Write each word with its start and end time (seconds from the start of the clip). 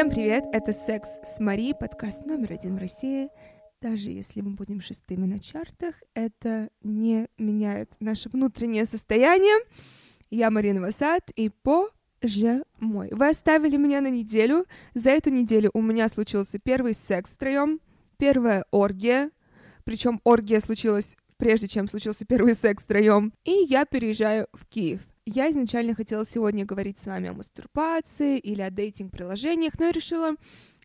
Всем 0.00 0.08
привет, 0.08 0.44
это 0.54 0.72
«Секс 0.72 1.18
с 1.22 1.40
Мари», 1.40 1.74
подкаст 1.78 2.24
номер 2.24 2.54
один 2.54 2.76
в 2.76 2.78
России. 2.78 3.28
Даже 3.82 4.08
если 4.08 4.40
мы 4.40 4.52
будем 4.52 4.80
шестыми 4.80 5.26
на 5.26 5.38
чартах, 5.38 5.94
это 6.14 6.70
не 6.80 7.28
меняет 7.36 7.92
наше 8.00 8.30
внутреннее 8.30 8.86
состояние. 8.86 9.58
Я 10.30 10.50
Марина 10.50 10.80
Васад, 10.80 11.30
и 11.36 11.50
боже 11.62 12.64
мой, 12.78 13.10
вы 13.10 13.28
оставили 13.28 13.76
меня 13.76 14.00
на 14.00 14.08
неделю. 14.08 14.64
За 14.94 15.10
эту 15.10 15.28
неделю 15.28 15.68
у 15.74 15.82
меня 15.82 16.08
случился 16.08 16.58
первый 16.58 16.94
секс 16.94 17.32
втроем, 17.34 17.78
первая 18.16 18.64
оргия, 18.70 19.30
причем 19.84 20.22
оргия 20.24 20.60
случилась 20.60 21.18
прежде 21.36 21.68
чем 21.68 21.88
случился 21.88 22.24
первый 22.24 22.54
секс 22.54 22.84
втроем, 22.84 23.34
и 23.44 23.66
я 23.68 23.84
переезжаю 23.84 24.46
в 24.54 24.64
Киев. 24.66 25.02
Я 25.32 25.48
изначально 25.50 25.94
хотела 25.94 26.24
сегодня 26.24 26.64
говорить 26.64 26.98
с 26.98 27.06
вами 27.06 27.28
о 27.28 27.34
мастурбации 27.34 28.36
или 28.36 28.62
о 28.62 28.70
дейтинг-приложениях, 28.70 29.78
но 29.78 29.86
я 29.86 29.92
решила, 29.92 30.34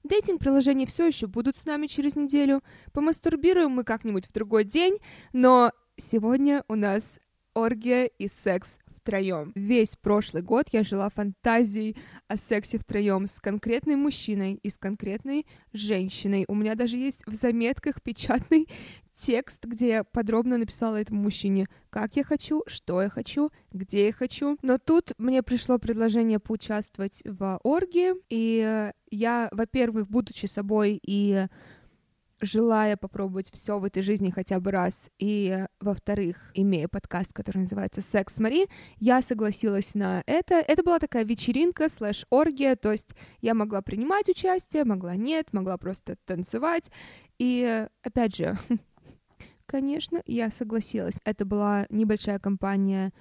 дейтинг-приложения 0.03 0.85
все 0.85 1.07
еще 1.07 1.25
будут 1.25 1.55
с 1.55 1.65
нами 1.65 1.87
через 1.87 2.15
неделю. 2.15 2.61
Помастурбируем 2.93 3.71
мы 3.71 3.83
как-нибудь 3.83 4.27
в 4.27 4.31
другой 4.31 4.63
день, 4.63 4.99
но 5.33 5.71
сегодня 5.97 6.63
у 6.67 6.75
нас 6.75 7.19
оргия 7.55 8.05
и 8.05 8.27
секс 8.27 8.77
втроем. 9.05 9.51
Весь 9.55 9.95
прошлый 9.95 10.43
год 10.43 10.67
я 10.71 10.83
жила 10.83 11.09
фантазией 11.09 11.97
о 12.27 12.37
сексе 12.37 12.77
втроем 12.77 13.25
с 13.25 13.39
конкретным 13.39 14.01
мужчиной 14.01 14.59
и 14.61 14.69
с 14.69 14.77
конкретной 14.77 15.47
женщиной. 15.73 16.45
У 16.47 16.53
меня 16.53 16.75
даже 16.75 16.97
есть 16.97 17.25
в 17.25 17.33
заметках 17.33 17.99
печатный 18.03 18.67
текст, 19.17 19.65
где 19.65 19.87
я 19.87 20.03
подробно 20.03 20.57
написала 20.57 20.97
этому 20.97 21.21
мужчине, 21.23 21.65
как 21.89 22.15
я 22.15 22.23
хочу, 22.23 22.63
что 22.67 23.01
я 23.01 23.09
хочу, 23.09 23.51
где 23.71 24.07
я 24.07 24.13
хочу. 24.13 24.57
Но 24.61 24.77
тут 24.77 25.13
мне 25.17 25.41
пришло 25.43 25.79
предложение 25.79 26.39
поучаствовать 26.39 27.21
в 27.25 27.59
оргии, 27.63 28.13
и 28.29 28.91
я, 29.09 29.49
во-первых, 29.51 30.09
будучи 30.09 30.45
собой 30.45 30.99
и 31.01 31.47
желая 32.41 32.97
попробовать 32.97 33.51
все 33.51 33.79
в 33.79 33.85
этой 33.85 34.03
жизни 34.03 34.29
хотя 34.29 34.59
бы 34.59 34.71
раз, 34.71 35.09
и, 35.17 35.65
во-вторых, 35.79 36.51
имея 36.53 36.87
подкаст, 36.87 37.33
который 37.33 37.59
называется 37.59 38.01
«Секс 38.01 38.39
Мари», 38.39 38.67
я 38.97 39.21
согласилась 39.21 39.95
на 39.95 40.21
это. 40.25 40.55
Это 40.55 40.83
была 40.83 40.99
такая 40.99 41.23
вечеринка 41.25 41.87
слэш-оргия, 41.87 42.75
то 42.75 42.91
есть 42.91 43.09
я 43.41 43.53
могла 43.53 43.81
принимать 43.81 44.29
участие, 44.29 44.83
могла 44.83 45.15
нет, 45.15 45.53
могла 45.53 45.77
просто 45.77 46.17
танцевать. 46.25 46.91
И, 47.39 47.87
опять 48.03 48.35
же, 48.35 48.57
Конечно, 49.65 50.21
я 50.25 50.51
согласилась. 50.51 51.15
Это 51.23 51.45
была 51.45 51.85
небольшая 51.89 52.39
компания, 52.39 53.11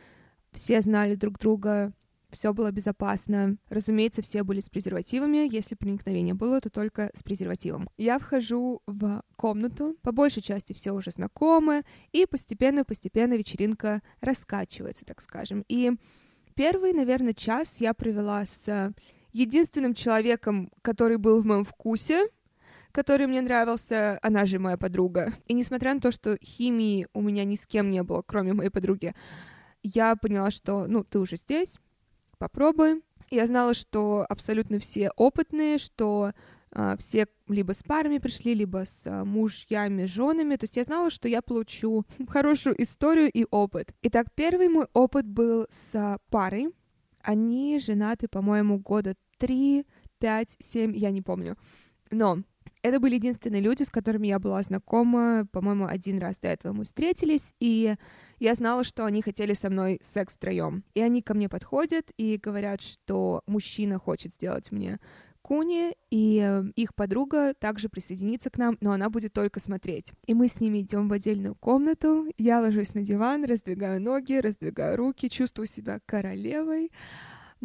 все 0.53 0.81
знали 0.81 1.15
друг 1.15 1.39
друга, 1.39 1.93
все 2.35 2.53
было 2.53 2.71
безопасно. 2.71 3.57
Разумеется, 3.69 4.21
все 4.21 4.43
были 4.43 4.61
с 4.61 4.69
презервативами. 4.69 5.49
Если 5.51 5.77
проникновение 5.77 6.35
было, 6.35 6.61
то 6.61 6.69
только 6.69 7.11
с 7.15 7.23
презервативом. 7.23 7.89
Я 7.97 8.19
вхожу 8.19 8.83
в 8.87 9.23
комнату. 9.37 9.97
По 10.03 10.13
большей 10.13 10.43
части 10.43 10.73
все 10.73 10.93
уже 10.93 11.13
знакомы. 11.13 11.85
И 12.13 12.27
постепенно-постепенно 12.27 13.35
вечеринка 13.35 14.03
раскачивается, 14.21 15.05
так 15.05 15.23
скажем. 15.23 15.65
И 15.69 15.93
первый, 16.55 16.93
наверное, 16.93 17.35
час 17.35 17.81
я 17.81 17.95
провела 17.95 18.45
с 18.47 18.93
единственным 19.33 19.95
человеком, 19.95 20.71
который 20.83 21.19
был 21.19 21.41
в 21.41 21.47
моем 21.47 21.65
вкусе 21.65 22.29
который 22.95 23.27
мне 23.27 23.41
нравился, 23.41 24.21
она 24.23 24.47
же 24.47 24.61
моя 24.61 24.77
подруга. 24.77 25.33
И 25.47 25.53
несмотря 25.53 25.95
на 25.95 26.01
то, 26.01 26.13
что 26.13 26.39
химии 26.41 27.09
у 27.13 27.21
меня 27.23 27.45
ни 27.45 27.57
с 27.57 27.67
кем 27.67 27.91
не 27.91 28.05
было, 28.05 28.23
кроме 28.25 28.53
моей 28.53 28.71
подруги, 28.71 29.15
я 29.83 30.15
поняла, 30.15 30.53
что, 30.53 30.87
ну, 30.87 31.03
ты 31.03 31.19
уже 31.19 31.37
здесь, 31.37 31.79
попробуй. 32.39 33.03
Я 33.31 33.47
знала, 33.47 33.75
что 33.75 34.25
абсолютно 34.29 34.79
все 34.79 35.11
опытные, 35.17 35.79
что 35.79 36.33
Uh, 36.77 36.99
все 36.99 37.29
либо 37.47 37.73
с 37.73 37.85
парами 37.85 38.19
пришли, 38.19 38.53
либо 38.53 38.85
с 38.85 39.07
uh, 39.07 39.25
мужьями, 39.25 40.07
женами. 40.07 40.57
То 40.57 40.65
есть 40.65 40.77
я 40.77 40.83
знала, 40.83 41.09
что 41.09 41.29
я 41.29 41.41
получу 41.41 42.05
хорошую 42.29 42.83
историю 42.83 43.31
и 43.31 43.47
опыт. 43.49 43.95
Итак, 44.03 44.27
первый 44.35 44.69
мой 44.69 44.89
опыт 44.93 45.25
был 45.25 45.69
с 45.71 46.19
парой. 46.31 46.71
Они 47.23 47.79
женаты, 47.79 48.27
по-моему, 48.27 48.81
года 48.81 49.15
3, 49.39 49.87
5, 50.19 50.57
7, 50.59 50.97
я 50.97 51.13
не 51.13 51.23
помню. 51.23 51.57
Но 52.11 52.43
это 52.85 53.01
были 53.01 53.15
единственные 53.15 53.63
люди, 53.63 53.83
с 53.83 53.91
которыми 53.91 54.27
я 54.27 54.39
была 54.39 54.61
знакома. 54.61 55.49
По-моему, 55.51 55.87
один 55.87 56.19
раз 56.19 56.37
до 56.37 56.49
этого 56.49 56.75
мы 56.75 56.85
встретились, 56.85 57.55
и 57.59 57.97
я 58.39 58.55
знала, 58.55 58.85
что 58.85 59.07
они 59.07 59.23
хотели 59.23 59.55
со 59.55 59.71
мной 59.71 59.99
секс 60.03 60.35
втроем. 60.37 60.85
И 60.93 61.01
они 61.01 61.23
ко 61.23 61.33
мне 61.33 61.49
подходят 61.49 62.11
и 62.19 62.37
говорят, 62.37 62.83
что 62.83 63.43
мужчина 63.47 63.99
хочет 63.99 64.35
сделать 64.35 64.71
мне 64.71 65.01
куни, 65.41 65.95
и 66.11 66.63
их 66.77 66.95
подруга 66.95 67.55
также 67.55 67.89
присоединится 67.89 68.51
к 68.51 68.59
нам, 68.59 68.77
но 68.83 68.93
она 68.93 69.09
будет 69.09 69.33
только 69.33 69.61
смотреть. 69.61 70.13
И 70.27 70.35
мы 70.35 70.49
с 70.49 70.61
ними 70.61 70.83
идем 70.83 71.09
в 71.09 71.13
отдельную 71.15 71.55
комнату, 71.55 72.27
я 72.37 72.61
ложусь 72.61 72.93
на 72.93 73.01
диван, 73.01 73.45
раздвигаю 73.45 74.01
ноги, 74.01 74.35
раздвигаю 74.35 74.97
руки, 74.99 75.31
чувствую 75.31 75.67
себя 75.67 76.01
королевой, 76.05 76.91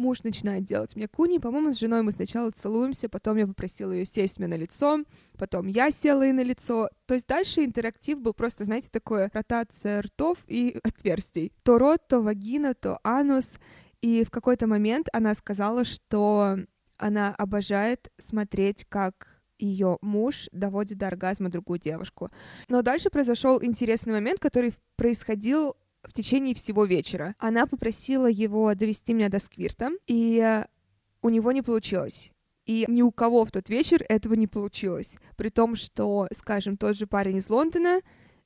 муж 0.00 0.24
начинает 0.24 0.64
делать 0.64 0.96
мне 0.96 1.06
куни. 1.06 1.38
По-моему, 1.38 1.72
с 1.72 1.78
женой 1.78 2.02
мы 2.02 2.10
сначала 2.10 2.50
целуемся, 2.50 3.08
потом 3.08 3.36
я 3.36 3.46
попросила 3.46 3.92
ее 3.92 4.04
сесть 4.04 4.38
мне 4.38 4.48
на 4.48 4.54
лицо, 4.54 5.04
потом 5.38 5.68
я 5.68 5.90
села 5.90 6.22
ей 6.22 6.32
на 6.32 6.42
лицо. 6.42 6.88
То 7.06 7.14
есть 7.14 7.26
дальше 7.28 7.64
интерактив 7.64 8.20
был 8.20 8.34
просто, 8.34 8.64
знаете, 8.64 8.88
такое 8.90 9.30
ротация 9.32 10.02
ртов 10.02 10.38
и 10.48 10.78
отверстий. 10.82 11.52
То 11.62 11.78
рот, 11.78 12.08
то 12.08 12.20
вагина, 12.20 12.74
то 12.74 12.98
анус. 13.04 13.58
И 14.00 14.24
в 14.24 14.30
какой-то 14.30 14.66
момент 14.66 15.08
она 15.12 15.34
сказала, 15.34 15.84
что 15.84 16.56
она 16.96 17.34
обожает 17.34 18.10
смотреть, 18.18 18.86
как 18.88 19.40
ее 19.58 19.98
муж 20.00 20.48
доводит 20.52 20.98
до 20.98 21.08
оргазма 21.08 21.50
другую 21.50 21.78
девушку. 21.78 22.30
Но 22.68 22.82
дальше 22.82 23.10
произошел 23.10 23.62
интересный 23.62 24.14
момент, 24.14 24.40
который 24.40 24.72
происходил 24.96 25.76
в 26.02 26.12
течение 26.12 26.54
всего 26.54 26.84
вечера. 26.84 27.34
Она 27.38 27.66
попросила 27.66 28.26
его 28.26 28.74
довести 28.74 29.12
меня 29.12 29.28
до 29.28 29.38
сквирта, 29.38 29.90
и 30.06 30.64
у 31.22 31.28
него 31.28 31.52
не 31.52 31.62
получилось. 31.62 32.32
И 32.66 32.84
ни 32.88 33.02
у 33.02 33.10
кого 33.10 33.44
в 33.44 33.50
тот 33.50 33.68
вечер 33.68 34.04
этого 34.08 34.34
не 34.34 34.46
получилось. 34.46 35.16
При 35.36 35.48
том, 35.48 35.76
что, 35.76 36.28
скажем, 36.32 36.76
тот 36.76 36.96
же 36.96 37.06
парень 37.06 37.38
из 37.38 37.50
Лондона 37.50 38.00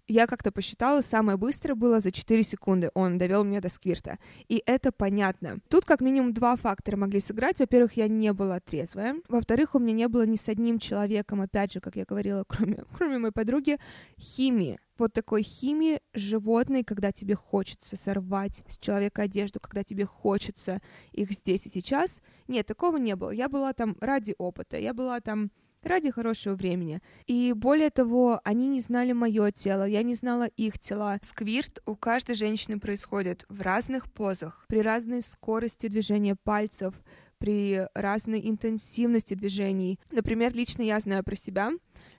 я 0.06 0.26
как-то 0.26 0.52
посчитала, 0.52 1.00
самое 1.00 1.38
быстрое 1.38 1.74
было 1.74 2.00
за 2.00 2.12
4 2.12 2.42
секунды. 2.42 2.90
Он 2.94 3.18
довел 3.18 3.44
меня 3.44 3.60
до 3.60 3.68
сквирта. 3.68 4.18
И 4.48 4.62
это 4.66 4.92
понятно. 4.92 5.58
Тут 5.68 5.84
как 5.84 6.00
минимум 6.00 6.34
два 6.34 6.56
фактора 6.56 6.96
могли 6.96 7.20
сыграть. 7.20 7.60
Во-первых, 7.60 7.94
я 7.94 8.08
не 8.08 8.32
была 8.32 8.60
трезвая. 8.60 9.16
Во-вторых, 9.28 9.74
у 9.74 9.78
меня 9.78 9.92
не 9.94 10.08
было 10.08 10.26
ни 10.26 10.36
с 10.36 10.48
одним 10.48 10.78
человеком, 10.78 11.40
опять 11.40 11.72
же, 11.72 11.80
как 11.80 11.96
я 11.96 12.04
говорила, 12.04 12.44
кроме, 12.48 12.84
кроме 12.96 13.18
моей 13.18 13.32
подруги, 13.32 13.78
химии 14.18 14.78
вот 14.98 15.12
такой 15.12 15.42
химии 15.42 16.00
животной, 16.12 16.84
когда 16.84 17.10
тебе 17.10 17.34
хочется 17.34 17.96
сорвать 17.96 18.62
с 18.68 18.78
человека 18.78 19.22
одежду, 19.22 19.58
когда 19.60 19.82
тебе 19.82 20.04
хочется 20.04 20.80
их 21.12 21.32
здесь 21.32 21.66
и 21.66 21.68
сейчас. 21.70 22.20
Нет, 22.46 22.66
такого 22.66 22.96
не 22.96 23.16
было. 23.16 23.30
Я 23.30 23.48
была 23.48 23.72
там 23.72 23.96
ради 24.00 24.34
опыта, 24.38 24.78
я 24.78 24.94
была 24.94 25.20
там 25.20 25.50
ради 25.84 26.10
хорошего 26.10 26.54
времени. 26.54 27.00
И 27.26 27.52
более 27.52 27.90
того, 27.90 28.40
они 28.44 28.68
не 28.68 28.80
знали 28.80 29.12
мое 29.12 29.50
тело, 29.52 29.84
я 29.84 30.02
не 30.02 30.14
знала 30.14 30.46
их 30.46 30.78
тела. 30.78 31.18
Сквирт 31.22 31.80
у 31.86 31.96
каждой 31.96 32.34
женщины 32.34 32.78
происходит 32.78 33.44
в 33.48 33.62
разных 33.62 34.10
позах, 34.12 34.64
при 34.68 34.80
разной 34.80 35.22
скорости 35.22 35.88
движения 35.88 36.36
пальцев, 36.36 36.94
при 37.38 37.86
разной 37.94 38.48
интенсивности 38.48 39.34
движений. 39.34 39.98
Например, 40.10 40.54
лично 40.54 40.82
я 40.82 40.98
знаю 41.00 41.22
про 41.24 41.36
себя, 41.36 41.72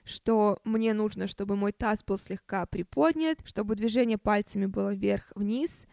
что 0.04 0.60
мне 0.64 0.94
нужно, 0.94 1.26
чтобы 1.26 1.56
мой 1.56 1.72
таз 1.72 2.04
был 2.04 2.18
слегка 2.18 2.66
приподнят, 2.66 3.38
чтобы 3.44 3.74
движение 3.74 4.18
пальцами 4.18 4.66
было 4.66 4.94
вверх-вниз, 4.94 5.86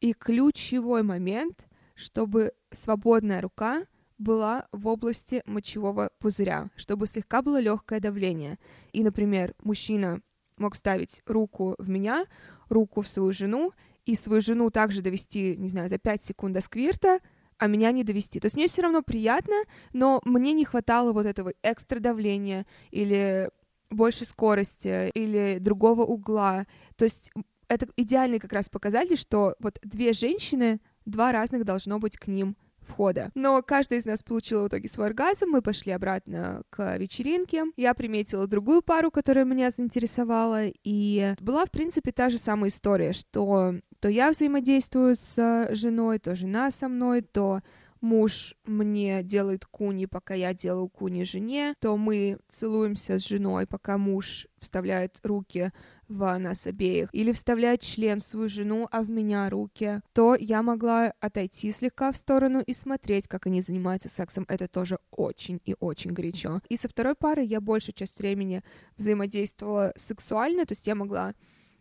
и 0.00 0.12
ключевой 0.14 1.02
момент, 1.02 1.68
чтобы 1.94 2.52
свободная 2.70 3.40
рука 3.40 3.84
была 4.20 4.68
в 4.70 4.86
области 4.86 5.42
мочевого 5.46 6.10
пузыря, 6.18 6.70
чтобы 6.76 7.06
слегка 7.06 7.42
было 7.42 7.58
легкое 7.58 8.00
давление. 8.00 8.58
И, 8.92 9.02
например, 9.02 9.54
мужчина 9.62 10.20
мог 10.58 10.76
ставить 10.76 11.22
руку 11.26 11.74
в 11.78 11.88
меня, 11.88 12.26
руку 12.68 13.00
в 13.00 13.08
свою 13.08 13.32
жену, 13.32 13.72
и 14.04 14.14
свою 14.14 14.40
жену 14.42 14.70
также 14.70 15.02
довести, 15.02 15.56
не 15.56 15.68
знаю, 15.68 15.88
за 15.88 15.98
5 15.98 16.22
секунд 16.22 16.54
до 16.54 16.60
сквирта, 16.60 17.20
а 17.58 17.66
меня 17.66 17.92
не 17.92 18.04
довести. 18.04 18.40
То 18.40 18.46
есть 18.46 18.56
мне 18.56 18.68
все 18.68 18.82
равно 18.82 19.02
приятно, 19.02 19.56
но 19.92 20.20
мне 20.24 20.52
не 20.52 20.64
хватало 20.64 21.12
вот 21.12 21.26
этого 21.26 21.52
экстра 21.62 21.98
давления 21.98 22.66
или 22.90 23.50
больше 23.90 24.24
скорости 24.24 25.10
или 25.14 25.58
другого 25.58 26.02
угла. 26.02 26.66
То 26.96 27.04
есть 27.04 27.32
это 27.68 27.86
идеальный 27.96 28.38
как 28.38 28.52
раз 28.52 28.68
показатель, 28.68 29.16
что 29.16 29.54
вот 29.60 29.78
две 29.82 30.12
женщины, 30.12 30.80
два 31.04 31.32
разных 31.32 31.64
должно 31.64 31.98
быть 31.98 32.16
к 32.16 32.26
ним 32.26 32.56
входа. 32.90 33.30
Но 33.34 33.62
каждая 33.62 34.00
из 34.00 34.04
нас 34.04 34.22
получила 34.22 34.64
в 34.64 34.68
итоге 34.68 34.88
свой 34.88 35.06
оргазм, 35.06 35.46
мы 35.48 35.62
пошли 35.62 35.92
обратно 35.92 36.62
к 36.70 36.96
вечеринке. 36.98 37.64
Я 37.76 37.94
приметила 37.94 38.46
другую 38.46 38.82
пару, 38.82 39.10
которая 39.10 39.44
меня 39.44 39.70
заинтересовала, 39.70 40.66
и 40.84 41.34
была, 41.40 41.64
в 41.66 41.70
принципе, 41.70 42.12
та 42.12 42.28
же 42.28 42.38
самая 42.38 42.68
история, 42.68 43.12
что 43.12 43.74
то 44.00 44.08
я 44.08 44.30
взаимодействую 44.30 45.14
с 45.14 45.68
женой, 45.72 46.18
то 46.18 46.34
жена 46.34 46.70
со 46.70 46.88
мной, 46.88 47.20
то 47.20 47.60
муж 48.00 48.56
мне 48.64 49.22
делает 49.22 49.66
куни, 49.66 50.06
пока 50.06 50.34
я 50.34 50.54
делаю 50.54 50.88
куни 50.88 51.24
жене, 51.24 51.74
то 51.80 51.96
мы 51.96 52.38
целуемся 52.50 53.18
с 53.18 53.26
женой, 53.26 53.66
пока 53.66 53.98
муж 53.98 54.46
вставляет 54.58 55.20
руки 55.22 55.72
в 56.10 56.38
нас 56.38 56.66
обеих, 56.66 57.08
или 57.12 57.32
вставляет 57.32 57.80
член 57.80 58.18
в 58.18 58.24
свою 58.24 58.48
жену, 58.48 58.88
а 58.90 59.02
в 59.02 59.08
меня 59.08 59.48
руки, 59.48 60.02
то 60.12 60.34
я 60.34 60.62
могла 60.62 61.14
отойти 61.20 61.70
слегка 61.70 62.12
в 62.12 62.16
сторону 62.16 62.60
и 62.60 62.72
смотреть, 62.72 63.28
как 63.28 63.46
они 63.46 63.62
занимаются 63.62 64.08
сексом. 64.08 64.44
Это 64.48 64.68
тоже 64.68 64.98
очень 65.10 65.60
и 65.64 65.76
очень 65.78 66.12
горячо. 66.12 66.60
И 66.68 66.76
со 66.76 66.88
второй 66.88 67.14
парой 67.14 67.46
я 67.46 67.60
большую 67.60 67.94
часть 67.94 68.18
времени 68.18 68.62
взаимодействовала 68.96 69.92
сексуально, 69.96 70.66
то 70.66 70.72
есть 70.72 70.86
я 70.86 70.94
могла 70.94 71.34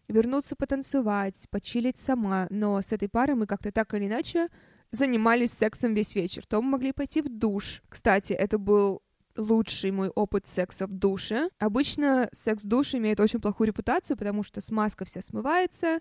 вернуться 0.07 0.55
потанцевать, 0.55 1.47
почилить 1.49 1.97
сама, 1.97 2.47
но 2.49 2.81
с 2.81 2.91
этой 2.91 3.09
парой 3.09 3.35
мы 3.35 3.47
как-то 3.47 3.71
так 3.71 3.93
или 3.93 4.07
иначе 4.07 4.47
занимались 4.91 5.53
сексом 5.53 5.93
весь 5.93 6.15
вечер. 6.15 6.45
То 6.47 6.61
мы 6.61 6.69
могли 6.71 6.91
пойти 6.91 7.21
в 7.21 7.29
душ. 7.29 7.81
Кстати, 7.89 8.33
это 8.33 8.57
был 8.57 9.01
лучший 9.39 9.91
мой 9.91 10.09
опыт 10.09 10.47
секса 10.47 10.85
в 10.85 10.91
душе. 10.91 11.49
Обычно 11.59 12.29
секс 12.33 12.63
в 12.63 12.67
душе 12.67 12.97
имеет 12.97 13.19
очень 13.19 13.39
плохую 13.39 13.67
репутацию, 13.67 14.17
потому 14.17 14.43
что 14.43 14.61
смазка 14.61 15.05
вся 15.05 15.21
смывается, 15.21 15.99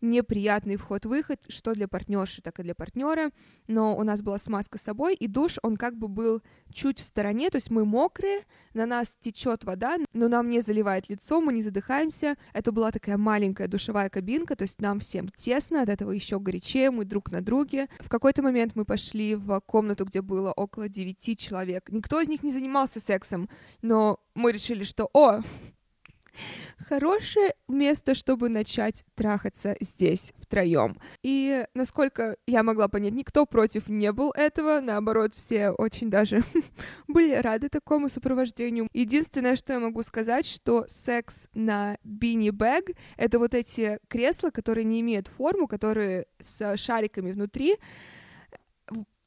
неприятный 0.00 0.76
вход-выход, 0.76 1.40
что 1.48 1.72
для 1.72 1.88
партнерши, 1.88 2.42
так 2.42 2.60
и 2.60 2.62
для 2.62 2.74
партнера. 2.74 3.30
Но 3.66 3.96
у 3.96 4.02
нас 4.02 4.22
была 4.22 4.38
смазка 4.38 4.78
с 4.78 4.82
собой, 4.82 5.14
и 5.14 5.26
душ, 5.26 5.58
он 5.62 5.76
как 5.76 5.96
бы 5.96 6.08
был 6.08 6.42
чуть 6.72 6.98
в 6.98 7.04
стороне, 7.04 7.50
то 7.50 7.56
есть 7.56 7.70
мы 7.70 7.84
мокрые, 7.84 8.44
на 8.74 8.86
нас 8.86 9.16
течет 9.20 9.64
вода, 9.64 9.96
но 10.12 10.28
нам 10.28 10.50
не 10.50 10.60
заливает 10.60 11.08
лицо, 11.08 11.40
мы 11.40 11.52
не 11.52 11.62
задыхаемся. 11.62 12.36
Это 12.52 12.72
была 12.72 12.90
такая 12.90 13.16
маленькая 13.16 13.68
душевая 13.68 14.10
кабинка, 14.10 14.56
то 14.56 14.62
есть 14.62 14.80
нам 14.80 15.00
всем 15.00 15.28
тесно, 15.28 15.82
от 15.82 15.88
этого 15.88 16.10
еще 16.10 16.38
горячее, 16.38 16.90
мы 16.90 17.04
друг 17.04 17.30
на 17.30 17.40
друге. 17.40 17.88
В 18.00 18.08
какой-то 18.08 18.42
момент 18.42 18.72
мы 18.74 18.84
пошли 18.84 19.34
в 19.34 19.60
комнату, 19.60 20.04
где 20.04 20.20
было 20.20 20.52
около 20.52 20.88
девяти 20.88 21.36
человек. 21.36 21.88
Никто 21.90 22.20
из 22.20 22.28
них 22.28 22.42
не 22.42 22.50
занимался 22.50 23.00
сексом, 23.00 23.48
но 23.82 24.20
мы 24.34 24.52
решили, 24.52 24.84
что, 24.84 25.08
о, 25.12 25.40
хорошее 26.78 27.54
место, 27.68 28.14
чтобы 28.14 28.48
начать 28.48 29.04
трахаться 29.14 29.76
здесь 29.80 30.32
втроем. 30.38 30.98
И 31.22 31.66
насколько 31.74 32.36
я 32.46 32.62
могла 32.62 32.88
понять, 32.88 33.14
никто 33.14 33.46
против 33.46 33.88
не 33.88 34.12
был 34.12 34.32
этого, 34.32 34.80
наоборот, 34.80 35.34
все 35.34 35.70
очень 35.70 36.10
даже 36.10 36.42
были 37.08 37.34
рады 37.34 37.68
такому 37.68 38.08
сопровождению. 38.08 38.88
Единственное, 38.92 39.56
что 39.56 39.74
я 39.74 39.80
могу 39.80 40.02
сказать, 40.02 40.46
что 40.46 40.86
секс 40.88 41.48
на 41.54 41.98
бини 42.04 42.50
бэг— 42.50 42.90
это 43.16 43.38
вот 43.38 43.54
эти 43.54 43.98
кресла, 44.08 44.50
которые 44.50 44.84
не 44.84 45.00
имеют 45.00 45.28
форму, 45.28 45.66
которые 45.66 46.26
с 46.40 46.76
шариками 46.76 47.32
внутри, 47.32 47.76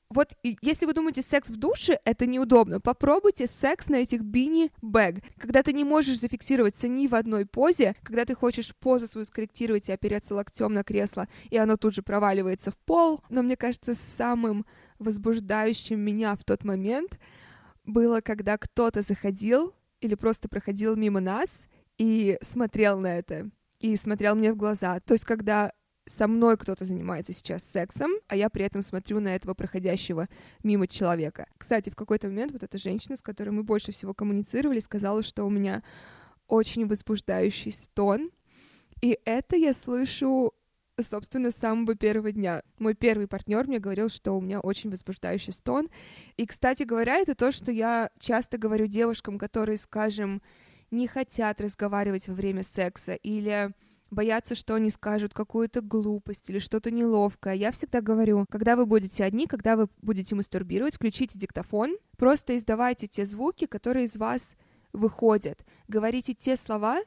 вот 0.10 0.34
если 0.42 0.86
вы 0.86 0.94
думаете, 0.94 1.22
секс 1.22 1.50
в 1.50 1.58
душе— 1.58 2.00
это 2.06 2.26
неудобно, 2.26 2.80
попробуйте 2.82 3.46
секс 3.46 3.90
на 3.90 3.98
этих 3.98 4.22
бини-бэг, 4.22 5.24
когда 5.38 5.62
ты 5.62 5.72
не 5.72 5.84
можешь 5.84 6.20
зафиксироваться 6.20 6.88
ни 6.88 7.08
в 7.08 7.14
одной 7.14 7.46
позе, 7.46 7.96
когда 8.04 8.26
ты 8.26 8.34
хочешь 8.34 8.76
позу 8.76 9.08
свою 9.08 9.26
скорректировать 9.26 9.88
и 9.90 9.92
опереться 9.92 10.34
локтем 10.34 10.74
на 10.74 10.84
кресло, 10.84 11.28
и 11.50 11.58
оно 11.58 11.78
тут 11.78 11.94
же 11.94 12.02
проваливается 12.02 12.72
в 12.72 12.78
пол. 12.80 13.22
Но 13.30 13.44
мне 13.44 13.56
кажется, 13.56 13.94
самым 13.94 14.66
возбуждающим 14.98 16.00
меня 16.00 16.36
в 16.36 16.44
тот 16.44 16.64
момент 16.64 17.20
было, 17.86 18.22
когда 18.22 18.58
кто-то 18.58 19.02
заходил 19.02 19.74
или 20.02 20.16
просто 20.16 20.50
проходил 20.50 20.96
мимо 20.96 21.20
нас 21.20 21.68
и 21.98 22.38
смотрел 22.42 23.00
на 23.00 23.18
это, 23.20 23.52
и 23.80 23.96
смотрел 23.96 24.36
мне 24.36 24.52
в 24.54 24.58
глаза. 24.58 25.00
То 25.02 25.14
есть, 25.14 25.26
когда 25.26 25.72
со 26.10 26.28
мной 26.28 26.58
кто-то 26.58 26.86
занимается 26.86 27.34
сейчас 27.34 27.64
сексом, 27.64 28.12
а 28.28 28.36
я 28.36 28.50
при 28.50 28.66
этом 28.66 28.82
смотрю 28.82 29.20
на 29.20 29.36
этого 29.36 29.54
проходящего 29.54 30.28
мимо 30.64 30.88
человека. 30.88 31.46
Кстати, 31.58 31.92
в 31.92 31.96
какой-то 31.96 32.28
момент 32.28 32.52
вот 32.52 32.64
эта 32.64 32.80
женщина, 32.80 33.16
с 33.16 33.22
которой 33.22 33.52
мы 33.52 33.62
больше 33.62 33.92
всего 33.92 34.16
коммуницировали, 34.16 34.80
сказала, 34.80 35.22
что 35.22 35.46
у 35.46 35.52
меня 35.52 35.84
очень 36.48 36.88
возбуждающий 36.88 37.72
стон, 37.72 38.32
и 39.02 39.20
это 39.24 39.56
я 39.56 39.74
слышу 39.74 40.54
собственно, 41.02 41.50
с 41.52 41.56
самого 41.56 41.96
первого 41.96 42.34
дня. 42.34 42.62
Мой 42.78 42.94
первый 42.94 43.26
партнер 43.26 43.66
мне 43.68 43.80
говорил, 43.80 44.10
что 44.10 44.34
у 44.34 44.42
меня 44.42 44.60
очень 44.60 44.90
возбуждающий 44.90 45.54
стон. 45.54 45.88
И, 46.36 46.46
кстати 46.46 46.84
говоря, 46.84 47.20
это 47.20 47.36
то, 47.36 47.54
что 47.54 47.72
я 47.72 48.10
часто 48.20 48.58
говорю 48.58 48.86
девушкам, 48.86 49.38
которые, 49.38 49.78
скажем, 49.78 50.42
не 50.92 51.08
хотят 51.08 51.62
разговаривать 51.62 52.28
во 52.28 52.34
время 52.34 52.64
секса 52.64 53.14
или 53.14 53.72
боятся, 54.12 54.56
что 54.56 54.76
они 54.76 54.90
скажут 54.90 55.34
какую-то 55.34 55.82
глупость 55.82 56.50
или 56.50 56.60
что-то 56.60 56.92
неловкое. 56.92 57.54
Я 57.54 57.72
всегда 57.72 58.02
говорю, 58.02 58.46
когда 58.50 58.76
вы 58.76 58.86
будете 58.86 59.24
одни, 59.24 59.48
когда 59.48 59.76
вы 59.76 59.88
будете 60.02 60.36
мастурбировать, 60.36 60.96
включите 60.96 61.38
диктофон, 61.38 61.98
просто 62.18 62.56
издавайте 62.56 63.08
те 63.08 63.26
звуки, 63.26 63.66
которые 63.66 64.06
из 64.06 64.18
вас 64.18 64.56
выходят. 64.94 65.60
Говорите 65.88 66.34
те 66.34 66.56
слова, 66.56 67.00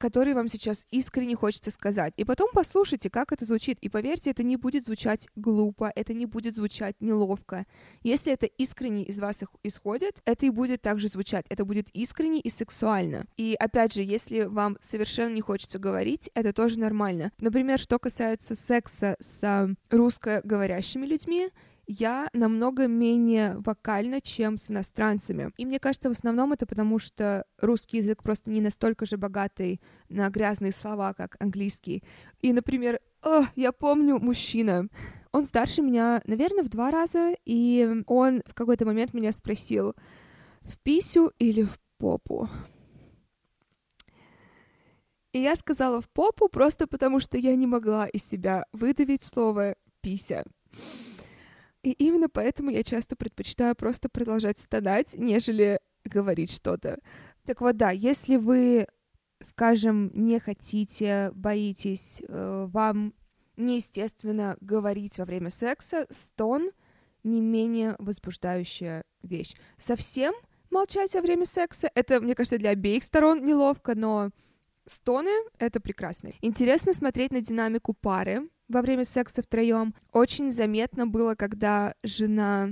который 0.00 0.32
вам 0.32 0.48
сейчас 0.48 0.86
искренне 0.90 1.36
хочется 1.36 1.70
сказать. 1.70 2.14
И 2.16 2.24
потом 2.24 2.48
послушайте, 2.52 3.10
как 3.10 3.32
это 3.32 3.44
звучит. 3.44 3.78
И 3.80 3.90
поверьте, 3.90 4.30
это 4.30 4.42
не 4.42 4.56
будет 4.56 4.86
звучать 4.86 5.28
глупо, 5.36 5.92
это 5.94 6.14
не 6.14 6.24
будет 6.24 6.56
звучать 6.56 6.96
неловко. 7.00 7.66
Если 8.02 8.32
это 8.32 8.46
искренне 8.46 9.04
из 9.04 9.18
вас 9.18 9.44
исходит, 9.62 10.22
это 10.24 10.46
и 10.46 10.50
будет 10.50 10.80
также 10.80 11.08
звучать. 11.08 11.44
Это 11.50 11.66
будет 11.66 11.90
искренне 11.90 12.40
и 12.40 12.48
сексуально. 12.48 13.26
И 13.36 13.54
опять 13.60 13.92
же, 13.92 14.02
если 14.02 14.44
вам 14.44 14.78
совершенно 14.80 15.34
не 15.34 15.42
хочется 15.42 15.78
говорить, 15.78 16.30
это 16.34 16.54
тоже 16.54 16.78
нормально. 16.78 17.30
Например, 17.38 17.78
что 17.78 17.98
касается 17.98 18.56
секса 18.56 19.16
с 19.20 19.68
русскоговорящими 19.90 21.04
людьми, 21.04 21.50
я 21.90 22.28
намного 22.32 22.86
менее 22.86 23.56
вокальна, 23.58 24.20
чем 24.20 24.58
с 24.58 24.70
иностранцами. 24.70 25.50
И 25.56 25.66
мне 25.66 25.80
кажется, 25.80 26.08
в 26.08 26.12
основном 26.12 26.52
это 26.52 26.64
потому, 26.64 27.00
что 27.00 27.44
русский 27.60 27.96
язык 27.96 28.22
просто 28.22 28.52
не 28.52 28.60
настолько 28.60 29.06
же 29.06 29.16
богатый 29.16 29.80
на 30.08 30.28
грязные 30.30 30.70
слова, 30.70 31.14
как 31.14 31.36
английский. 31.40 32.04
И, 32.40 32.52
например, 32.52 33.00
о, 33.22 33.42
я 33.56 33.72
помню 33.72 34.20
мужчина, 34.20 34.86
он 35.32 35.44
старше 35.46 35.82
меня, 35.82 36.22
наверное, 36.26 36.62
в 36.62 36.68
два 36.68 36.92
раза, 36.92 37.34
и 37.44 38.04
он 38.06 38.42
в 38.46 38.54
какой-то 38.54 38.86
момент 38.86 39.12
меня 39.12 39.32
спросил, 39.32 39.96
в 40.60 40.78
писю 40.78 41.32
или 41.40 41.62
в 41.62 41.76
попу? 41.98 42.48
И 45.32 45.40
я 45.40 45.56
сказала 45.56 46.00
в 46.00 46.08
попу 46.08 46.48
просто 46.48 46.86
потому, 46.86 47.18
что 47.18 47.36
я 47.36 47.56
не 47.56 47.66
могла 47.66 48.06
из 48.06 48.24
себя 48.24 48.64
выдавить 48.72 49.24
слово 49.24 49.74
«пися». 50.02 50.44
И 51.82 51.92
именно 51.92 52.28
поэтому 52.28 52.70
я 52.70 52.82
часто 52.82 53.16
предпочитаю 53.16 53.74
просто 53.74 54.08
продолжать 54.08 54.58
страдать, 54.58 55.14
нежели 55.16 55.80
говорить 56.04 56.52
что-то. 56.52 56.98
Так 57.46 57.60
вот, 57.60 57.76
да, 57.76 57.90
если 57.90 58.36
вы, 58.36 58.86
скажем, 59.40 60.10
не 60.14 60.38
хотите, 60.38 61.30
боитесь, 61.34 62.22
э, 62.28 62.66
вам 62.70 63.14
неестественно 63.56 64.56
говорить 64.60 65.18
во 65.18 65.24
время 65.24 65.50
секса, 65.50 66.06
стон 66.10 66.70
не 67.22 67.40
менее 67.40 67.96
возбуждающая 67.98 69.04
вещь. 69.22 69.54
Совсем 69.76 70.34
молчать 70.70 71.14
во 71.14 71.20
время 71.20 71.46
секса, 71.46 71.90
это, 71.94 72.20
мне 72.20 72.34
кажется, 72.34 72.58
для 72.58 72.70
обеих 72.70 73.04
сторон 73.04 73.44
неловко, 73.44 73.94
но 73.94 74.30
стоны— 74.86 75.30
это 75.58 75.80
прекрасно. 75.80 76.32
Интересно 76.40 76.92
смотреть 76.92 77.32
на 77.32 77.40
динамику 77.40 77.94
пары, 77.94 78.48
во 78.70 78.82
время 78.82 79.04
секса 79.04 79.42
втроем. 79.42 79.94
Очень 80.12 80.52
заметно 80.52 81.06
было, 81.06 81.34
когда 81.34 81.94
жена 82.02 82.70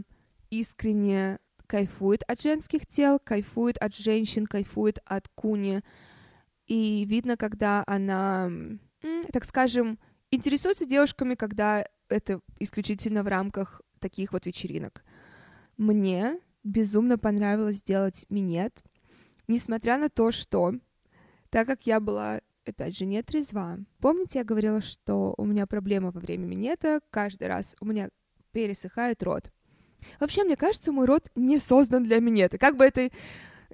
искренне 0.48 1.38
кайфует 1.66 2.22
от 2.26 2.40
женских 2.40 2.86
тел, 2.86 3.18
кайфует 3.18 3.76
от 3.78 3.94
женщин, 3.94 4.46
кайфует 4.46 5.00
от 5.04 5.28
куни. 5.28 5.82
И 6.66 7.04
видно, 7.04 7.36
когда 7.36 7.82
она, 7.86 8.50
так 9.32 9.44
скажем, 9.44 9.98
интересуется 10.30 10.86
девушками, 10.86 11.34
когда 11.34 11.84
это 12.08 12.40
исключительно 12.58 13.22
в 13.22 13.28
рамках 13.28 13.82
таких 13.98 14.32
вот 14.32 14.46
вечеринок. 14.46 15.04
Мне 15.76 16.38
безумно 16.62 17.18
понравилось 17.18 17.82
делать 17.82 18.24
минет, 18.28 18.84
несмотря 19.48 19.98
на 19.98 20.08
то, 20.08 20.30
что 20.30 20.74
так 21.50 21.66
как 21.66 21.86
я 21.86 21.98
была 22.00 22.40
опять 22.68 22.96
же, 22.96 23.04
не 23.04 23.22
трезва. 23.22 23.78
Помните, 24.00 24.38
я 24.40 24.44
говорила, 24.44 24.80
что 24.80 25.34
у 25.36 25.44
меня 25.44 25.66
проблема 25.66 26.10
во 26.10 26.20
время 26.20 26.46
минета, 26.46 27.00
каждый 27.10 27.48
раз 27.48 27.76
у 27.80 27.86
меня 27.86 28.10
пересыхает 28.52 29.22
рот. 29.22 29.50
Вообще, 30.20 30.44
мне 30.44 30.56
кажется, 30.56 30.92
мой 30.92 31.06
рот 31.06 31.28
не 31.34 31.58
создан 31.58 32.04
для 32.04 32.20
минета. 32.20 32.58
Как 32.58 32.76
бы 32.76 32.84
это 32.84 33.10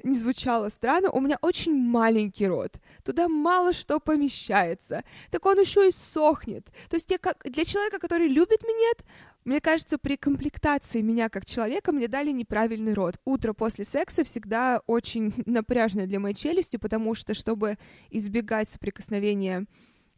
не 0.03 0.17
звучало 0.17 0.69
странно, 0.69 1.11
у 1.11 1.21
меня 1.21 1.39
очень 1.41 1.75
маленький 1.75 2.47
рот. 2.47 2.81
Туда 3.05 3.29
мало 3.29 3.73
что 3.73 4.01
помещается. 4.01 5.05
Так 5.31 5.47
он 5.47 5.61
еще 5.61 5.89
и 5.89 5.91
сохнет. 5.91 6.67
То 6.89 6.97
есть 6.97 7.11
я 7.11 7.19
как, 7.19 7.45
для 7.45 7.65
человека, 7.65 7.99
который 7.99 8.29
любит 8.29 8.63
минет, 8.63 9.05
мне 9.45 9.61
кажется, 9.61 9.99
при 9.99 10.17
комплектации 10.17 11.03
меня 11.03 11.29
как 11.29 11.45
человека 11.45 11.93
мне 11.93 12.09
дали 12.09 12.31
неправильный 12.31 12.95
рот. 12.95 13.21
Утро 13.25 13.53
после 13.53 13.85
секса 13.85 14.25
всегда 14.25 14.81
очень 14.87 15.35
напряжное 15.47 16.07
для 16.07 16.19
моей 16.19 16.35
челюсти, 16.35 16.77
потому 16.79 17.15
что, 17.15 17.35
чтобы 17.35 17.79
избегать 18.11 18.69
соприкосновения 18.69 19.67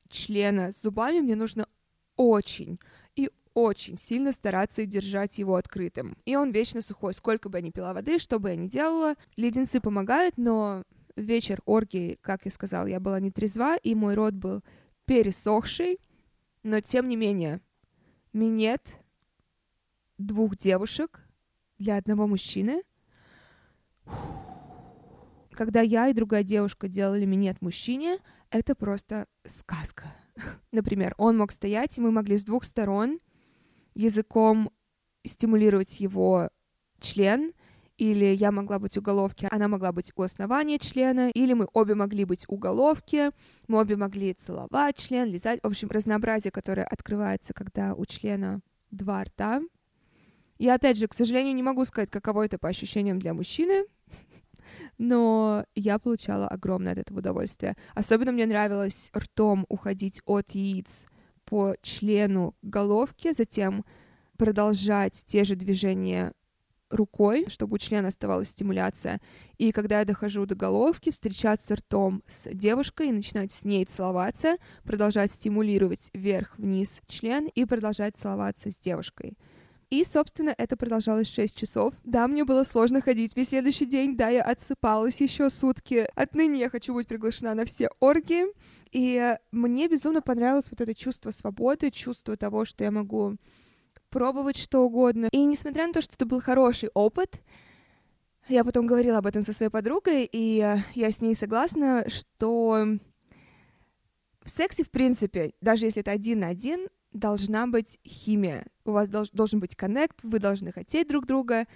члена 0.08 0.70
с 0.70 0.80
зубами, 0.80 1.20
мне 1.20 1.34
нужно 1.34 1.66
очень 2.16 2.78
очень 3.56 3.96
сильно 3.96 4.32
стараться 4.32 4.84
держать 4.84 5.38
его 5.38 5.56
открытым. 5.56 6.18
И 6.26 6.36
он 6.36 6.50
вечно 6.50 6.82
сухой, 6.82 7.14
сколько 7.14 7.48
бы 7.48 7.56
я 7.56 7.62
ни 7.62 7.70
пила 7.70 7.94
воды, 7.94 8.18
что 8.18 8.38
бы 8.38 8.50
я 8.50 8.56
ни 8.56 8.68
делала. 8.68 9.14
Леденцы 9.36 9.80
помогают, 9.80 10.36
но 10.36 10.82
вечер 11.16 11.62
оргии, 11.64 12.18
как 12.20 12.44
я 12.44 12.50
сказала, 12.50 12.86
я 12.86 13.00
была 13.00 13.18
не 13.18 13.30
трезва, 13.30 13.76
и 13.78 13.94
мой 13.94 14.14
рот 14.14 14.34
был 14.34 14.62
пересохший, 15.06 16.00
но 16.64 16.80
тем 16.80 17.08
не 17.08 17.16
менее, 17.16 17.62
минет 18.34 18.96
двух 20.18 20.58
девушек 20.58 21.26
для 21.78 21.96
одного 21.96 22.26
мужчины. 22.26 22.82
Когда 25.52 25.80
я 25.80 26.08
и 26.08 26.12
другая 26.12 26.42
девушка 26.42 26.88
делали 26.88 27.24
минет 27.24 27.62
мужчине, 27.62 28.18
это 28.50 28.74
просто 28.74 29.26
сказка. 29.46 30.14
Например, 30.72 31.14
он 31.16 31.38
мог 31.38 31.52
стоять, 31.52 31.96
и 31.96 32.02
мы 32.02 32.10
могли 32.10 32.36
с 32.36 32.44
двух 32.44 32.62
сторон 32.64 33.18
языком 33.96 34.70
стимулировать 35.24 36.00
его 36.00 36.50
член, 37.00 37.52
или 37.96 38.26
я 38.26 38.52
могла 38.52 38.78
быть 38.78 38.96
у 38.98 39.02
головки, 39.02 39.48
она 39.50 39.68
могла 39.68 39.90
быть 39.90 40.12
у 40.14 40.22
основания 40.22 40.78
члена, 40.78 41.30
или 41.30 41.54
мы 41.54 41.66
обе 41.72 41.94
могли 41.94 42.24
быть 42.24 42.44
у 42.46 42.56
головки, 42.56 43.30
мы 43.68 43.80
обе 43.80 43.96
могли 43.96 44.34
целовать 44.34 44.98
член, 44.98 45.28
лизать. 45.28 45.60
В 45.62 45.66
общем, 45.66 45.88
разнообразие, 45.88 46.50
которое 46.50 46.84
открывается, 46.84 47.54
когда 47.54 47.94
у 47.94 48.04
члена 48.04 48.60
два 48.90 49.24
рта. 49.24 49.62
Я, 50.58 50.74
опять 50.74 50.98
же, 50.98 51.08
к 51.08 51.14
сожалению, 51.14 51.54
не 51.54 51.62
могу 51.62 51.84
сказать, 51.86 52.10
каково 52.10 52.44
это 52.44 52.58
по 52.58 52.68
ощущениям 52.68 53.18
для 53.18 53.32
мужчины, 53.32 53.86
но 54.98 55.64
я 55.74 55.98
получала 55.98 56.48
огромное 56.48 56.92
от 56.92 56.98
этого 56.98 57.18
удовольствие. 57.18 57.76
Особенно 57.94 58.32
мне 58.32 58.44
нравилось 58.44 59.10
ртом 59.16 59.64
уходить 59.70 60.20
от 60.26 60.50
яиц 60.50 61.06
по 61.46 61.74
члену 61.80 62.54
головки, 62.60 63.32
затем 63.32 63.84
продолжать 64.36 65.24
те 65.26 65.44
же 65.44 65.56
движения 65.56 66.32
рукой, 66.90 67.46
чтобы 67.48 67.74
у 67.74 67.78
члена 67.78 68.08
оставалась 68.08 68.50
стимуляция. 68.50 69.20
И 69.58 69.72
когда 69.72 70.00
я 70.00 70.04
дохожу 70.04 70.46
до 70.46 70.54
головки, 70.54 71.10
встречаться 71.10 71.76
ртом 71.76 72.22
с 72.26 72.48
девушкой 72.52 73.08
и 73.08 73.12
начинать 73.12 73.52
с 73.52 73.64
ней 73.64 73.84
целоваться, 73.84 74.56
продолжать 74.84 75.30
стимулировать 75.30 76.10
вверх-вниз 76.12 77.00
член 77.06 77.46
и 77.46 77.64
продолжать 77.64 78.16
целоваться 78.16 78.70
с 78.70 78.78
девушкой. 78.78 79.36
И, 79.88 80.02
собственно, 80.02 80.52
это 80.58 80.76
продолжалось 80.76 81.32
6 81.32 81.56
часов. 81.56 81.94
Да, 82.02 82.26
мне 82.26 82.44
было 82.44 82.64
сложно 82.64 83.00
ходить 83.00 83.36
весь 83.36 83.50
следующий 83.50 83.86
день, 83.86 84.16
да, 84.16 84.28
я 84.30 84.42
отсыпалась 84.42 85.20
еще 85.20 85.48
сутки. 85.48 86.08
Отныне 86.16 86.58
я 86.58 86.70
хочу 86.70 86.92
быть 86.92 87.06
приглашена 87.06 87.54
на 87.54 87.64
все 87.64 87.88
орги. 88.00 88.46
И 88.96 89.36
мне 89.52 89.88
безумно 89.88 90.22
понравилось 90.22 90.70
вот 90.70 90.80
это 90.80 90.94
чувство 90.94 91.30
свободы, 91.30 91.90
чувство 91.90 92.34
того, 92.34 92.64
что 92.64 92.82
я 92.82 92.90
могу 92.90 93.36
пробовать 94.08 94.56
что 94.56 94.86
угодно. 94.86 95.28
И 95.32 95.44
несмотря 95.44 95.86
на 95.86 95.92
то, 95.92 96.00
что 96.00 96.14
это 96.14 96.24
был 96.24 96.40
хороший 96.40 96.88
опыт, 96.94 97.42
я 98.48 98.64
потом 98.64 98.86
говорила 98.86 99.18
об 99.18 99.26
этом 99.26 99.42
со 99.42 99.52
своей 99.52 99.68
подругой, 99.68 100.26
и 100.32 100.62
э, 100.62 100.78
я 100.94 101.10
с 101.10 101.20
ней 101.20 101.36
согласна, 101.36 102.08
что 102.08 102.86
в 104.42 104.48
сексе, 104.48 104.82
в 104.82 104.90
принципе, 104.90 105.52
даже 105.60 105.84
если 105.84 106.00
это 106.00 106.12
один 106.12 106.38
на 106.40 106.48
один, 106.48 106.88
должна 107.12 107.66
быть 107.66 107.98
химия. 108.02 108.64
У 108.86 108.92
вас 108.92 109.10
долж, 109.10 109.28
должен 109.34 109.60
быть 109.60 109.76
коннект, 109.76 110.20
вы 110.22 110.38
должны 110.38 110.72
хотеть 110.72 111.06
друг 111.06 111.26
друга. 111.26 111.66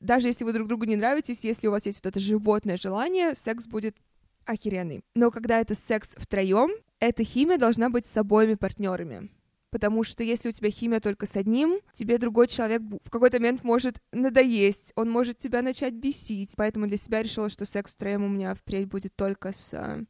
Даже 0.00 0.28
если 0.28 0.44
вы 0.44 0.54
друг 0.54 0.66
другу 0.66 0.84
не 0.84 0.96
нравитесь, 0.96 1.44
если 1.44 1.68
у 1.68 1.72
вас 1.72 1.84
есть 1.84 2.02
вот 2.02 2.08
это 2.08 2.20
животное 2.20 2.78
желание, 2.78 3.34
секс 3.34 3.66
будет 3.66 3.98
охеренный. 4.44 5.02
Но 5.14 5.30
когда 5.30 5.60
это 5.60 5.74
секс 5.74 6.10
втроем, 6.16 6.70
эта 6.98 7.24
химия 7.24 7.58
должна 7.58 7.90
быть 7.90 8.06
с 8.06 8.16
обоими 8.16 8.54
партнерами. 8.54 9.30
Потому 9.70 10.02
что 10.02 10.24
если 10.24 10.48
у 10.48 10.52
тебя 10.52 10.70
химия 10.70 11.00
только 11.00 11.26
с 11.26 11.36
одним, 11.36 11.80
тебе 11.92 12.18
другой 12.18 12.48
человек 12.48 12.82
в 13.04 13.10
какой-то 13.10 13.38
момент 13.38 13.62
может 13.62 14.02
надоесть, 14.12 14.92
он 14.96 15.08
может 15.08 15.38
тебя 15.38 15.62
начать 15.62 15.94
бесить. 15.94 16.54
Поэтому 16.56 16.86
для 16.86 16.96
себя 16.96 17.22
решила, 17.22 17.48
что 17.48 17.64
секс 17.64 17.94
втроем 17.94 18.24
у 18.24 18.28
меня 18.28 18.54
впредь 18.54 18.88
будет 18.88 19.14
только 19.14 19.52
с 19.52 19.72
э, 19.72 20.04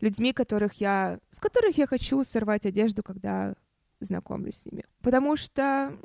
людьми, 0.00 0.34
которых 0.34 0.74
я, 0.74 1.20
с 1.30 1.40
которых 1.40 1.78
я 1.78 1.86
хочу 1.86 2.22
сорвать 2.22 2.66
одежду, 2.66 3.02
когда 3.02 3.54
знакомлюсь 4.00 4.56
с 4.56 4.66
ними. 4.66 4.84
Потому 5.00 5.36
что 5.36 5.98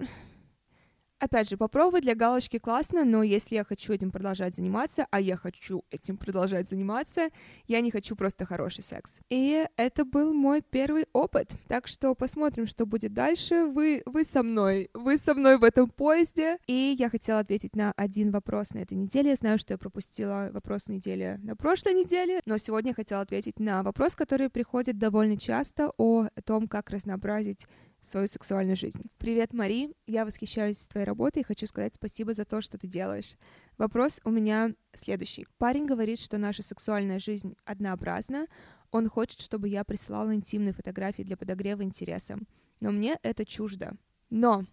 Опять 1.24 1.50
же, 1.50 1.56
попробовать 1.56 2.04
для 2.04 2.16
галочки 2.16 2.60
классно, 2.60 3.06
но 3.06 3.24
если 3.24 3.56
я 3.56 3.64
хочу 3.64 3.94
этим 3.94 4.12
продолжать 4.12 4.56
заниматься, 4.56 5.08
а 5.10 5.22
я 5.22 5.38
хочу 5.38 5.86
этим 5.90 6.18
продолжать 6.18 6.68
заниматься, 6.68 7.30
я 7.66 7.80
не 7.80 7.92
хочу 7.92 8.18
просто 8.18 8.46
хороший 8.46 8.84
секс. 8.84 9.20
И 9.30 9.66
это 9.78 10.04
был 10.04 10.34
мой 10.34 10.62
первый 10.62 11.06
опыт. 11.14 11.56
Так 11.70 11.88
что 11.88 12.14
посмотрим, 12.14 12.68
что 12.68 12.86
будет 12.86 13.14
дальше. 13.14 13.64
Вы, 13.68 14.04
вы 14.06 14.26
со 14.26 14.44
мной, 14.44 14.90
вы 14.94 15.16
со 15.16 15.34
мной 15.34 15.58
в 15.58 15.64
этом 15.64 15.90
поезде. 15.90 16.58
И 16.68 16.94
я 17.00 17.10
хотела 17.10 17.40
ответить 17.40 17.78
на 17.78 17.94
один 17.96 18.32
вопрос 18.32 18.74
на 18.74 18.80
этой 18.80 18.96
неделе. 18.96 19.30
Я 19.30 19.36
знаю, 19.36 19.58
что 19.60 19.76
я 19.76 19.78
пропустила 19.78 20.50
вопрос 20.52 20.88
недели 20.90 21.40
на 21.42 21.56
прошлой 21.56 21.94
неделе, 21.94 22.42
но 22.46 22.58
сегодня 22.58 22.90
я 22.90 22.96
хотела 22.96 23.22
ответить 23.22 23.62
на 23.62 23.82
вопрос, 23.82 24.18
который 24.18 24.50
приходит 24.50 24.98
довольно 24.98 25.38
часто 25.38 25.94
о 25.98 26.28
том, 26.44 26.68
как 26.68 26.90
разнообразить 26.90 27.66
свою 28.04 28.28
сексуальную 28.28 28.76
жизнь. 28.76 29.02
Привет, 29.18 29.54
Мари, 29.54 29.94
я 30.06 30.26
восхищаюсь 30.26 30.88
твоей 30.88 31.06
работой 31.06 31.40
и 31.40 31.46
хочу 31.46 31.66
сказать 31.66 31.96
спасибо 31.96 32.34
за 32.34 32.46
то, 32.46 32.62
что 32.62 32.78
ты 32.78 32.86
делаешь. 32.88 33.36
Вопрос 33.78 34.20
у 34.24 34.30
меня 34.30 34.74
следующий. 34.94 35.48
Парень 35.58 35.86
говорит, 35.86 36.20
что 36.20 36.38
наша 36.38 36.64
сексуальная 36.64 37.20
жизнь 37.20 37.56
однообразна, 37.66 38.48
он 38.92 39.10
хочет, 39.10 39.40
чтобы 39.40 39.70
я 39.70 39.84
присылала 39.84 40.36
интимные 40.36 40.74
фотографии 40.74 41.24
для 41.24 41.38
подогрева 41.38 41.82
интереса, 41.82 42.38
но 42.82 42.92
мне 42.92 43.18
это 43.24 43.46
чуждо. 43.46 43.96
Но 44.30 44.66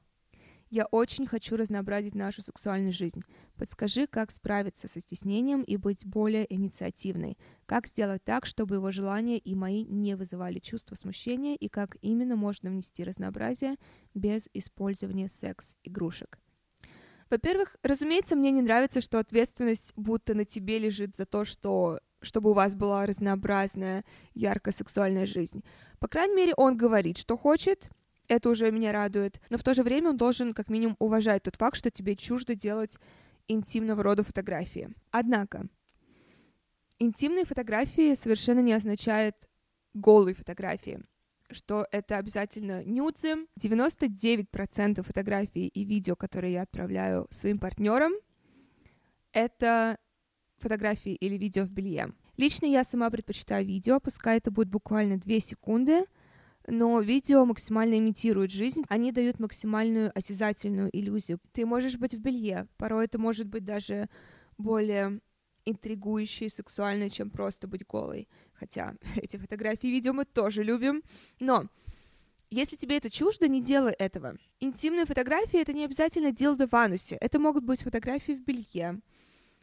я 0.71 0.87
очень 0.87 1.27
хочу 1.27 1.57
разнообразить 1.57 2.15
нашу 2.15 2.43
сексуальную 2.43 2.93
жизнь. 2.93 3.23
Подскажи, 3.57 4.07
как 4.07 4.31
справиться 4.31 4.87
со 4.89 5.01
стеснением 5.01 5.63
и 5.63 5.77
быть 5.77 6.07
более 6.07 6.53
инициативной. 6.53 7.37
Как 7.67 7.89
сделать 7.89 8.25
так, 8.25 8.47
чтобы 8.47 8.77
его 8.77 8.93
желания 8.93 9.39
и 9.39 9.55
мои 9.57 9.85
не 9.85 10.15
вызывали 10.15 10.61
чувство 10.61 10.95
смущения, 10.95 11.57
и 11.57 11.69
как 11.69 11.97
именно 12.03 12.37
можно 12.37 12.71
внести 12.71 13.03
разнообразие 13.03 13.77
без 14.15 14.49
использования 14.55 15.29
секс-игрушек. 15.29 16.39
Во-первых, 17.29 17.77
разумеется, 17.83 18.37
мне 18.37 18.51
не 18.51 18.63
нравится, 18.63 19.01
что 19.01 19.19
ответственность 19.19 19.93
будто 19.97 20.35
на 20.35 20.45
тебе 20.45 20.79
лежит 20.79 21.17
за 21.17 21.27
то, 21.27 21.45
что 21.45 22.01
чтобы 22.23 22.51
у 22.51 22.53
вас 22.53 22.75
была 22.75 23.07
разнообразная, 23.07 24.05
ярко 24.35 24.73
сексуальная 24.73 25.27
жизнь. 25.27 25.65
По 25.99 26.07
крайней 26.07 26.35
мере, 26.35 26.55
он 26.55 26.77
говорит, 26.77 27.17
что 27.17 27.37
хочет, 27.37 27.91
это 28.31 28.49
уже 28.49 28.71
меня 28.71 28.93
радует. 28.93 29.41
Но 29.51 29.59
в 29.59 29.65
то 29.65 29.75
же 29.75 29.83
время 29.83 30.11
он 30.11 30.17
должен 30.17 30.53
как 30.53 30.71
минимум 30.71 30.97
уважать 31.01 31.43
тот 31.43 31.57
факт, 31.57 31.77
что 31.77 31.91
тебе 31.91 32.15
чуждо 32.15 32.55
делать 32.55 32.97
интимного 33.49 34.05
рода 34.05 34.23
фотографии. 34.23 34.95
Однако, 35.11 35.67
интимные 37.01 37.45
фотографии 37.45 38.15
совершенно 38.15 38.61
не 38.61 38.73
означают 38.73 39.37
голые 39.93 40.35
фотографии 40.35 41.03
что 41.53 41.85
это 41.91 42.17
обязательно 42.17 42.85
нюдзы. 42.85 43.35
99% 43.61 45.03
фотографий 45.03 45.67
и 45.67 45.85
видео, 45.85 46.15
которые 46.15 46.53
я 46.53 46.63
отправляю 46.63 47.27
своим 47.31 47.59
партнерам, 47.59 48.13
это 49.33 49.99
фотографии 50.59 51.15
или 51.15 51.37
видео 51.37 51.65
в 51.65 51.71
белье. 51.73 52.13
Лично 52.37 52.67
я 52.67 52.85
сама 52.85 53.11
предпочитаю 53.11 53.67
видео, 53.67 53.99
пускай 53.99 54.39
это 54.39 54.53
будет 54.53 54.69
буквально 54.69 55.19
2 55.19 55.41
секунды, 55.41 56.05
но 56.71 57.01
видео 57.01 57.45
максимально 57.45 57.99
имитируют 57.99 58.51
жизнь, 58.51 58.85
они 58.89 59.13
дают 59.13 59.41
максимальную 59.41 60.13
осязательную 60.15 60.91
иллюзию. 60.93 61.41
Ты 61.53 61.67
можешь 61.67 61.97
быть 61.97 62.15
в 62.15 62.19
белье, 62.19 62.69
порой 62.77 63.07
это 63.07 63.19
может 63.19 63.49
быть 63.49 63.65
даже 63.65 64.09
более 64.57 65.21
интригующе 65.65 66.47
и 66.47 66.49
сексуально, 66.49 67.11
чем 67.11 67.31
просто 67.31 67.69
быть 67.69 67.87
голой. 67.87 68.29
Хотя 68.55 68.95
эти 69.17 69.37
фотографии 69.37 69.89
и 69.89 69.93
видео 69.93 70.13
мы 70.13 70.25
тоже 70.25 70.63
любим. 70.63 71.03
Но 71.41 71.67
если 72.51 72.77
тебе 72.77 72.97
это 72.97 73.11
чуждо, 73.11 73.49
не 73.49 73.63
делай 73.63 73.93
этого. 73.93 74.37
Интимные 74.59 75.07
фотографии— 75.07 75.61
это 75.61 75.73
не 75.73 75.85
обязательно 75.85 76.33
дилдо 76.33 76.67
в 76.69 76.75
анусе. 76.75 77.17
Это 77.21 77.39
могут 77.39 77.65
быть 77.65 77.83
фотографии 77.83 78.33
в 78.33 78.43
белье, 78.43 79.01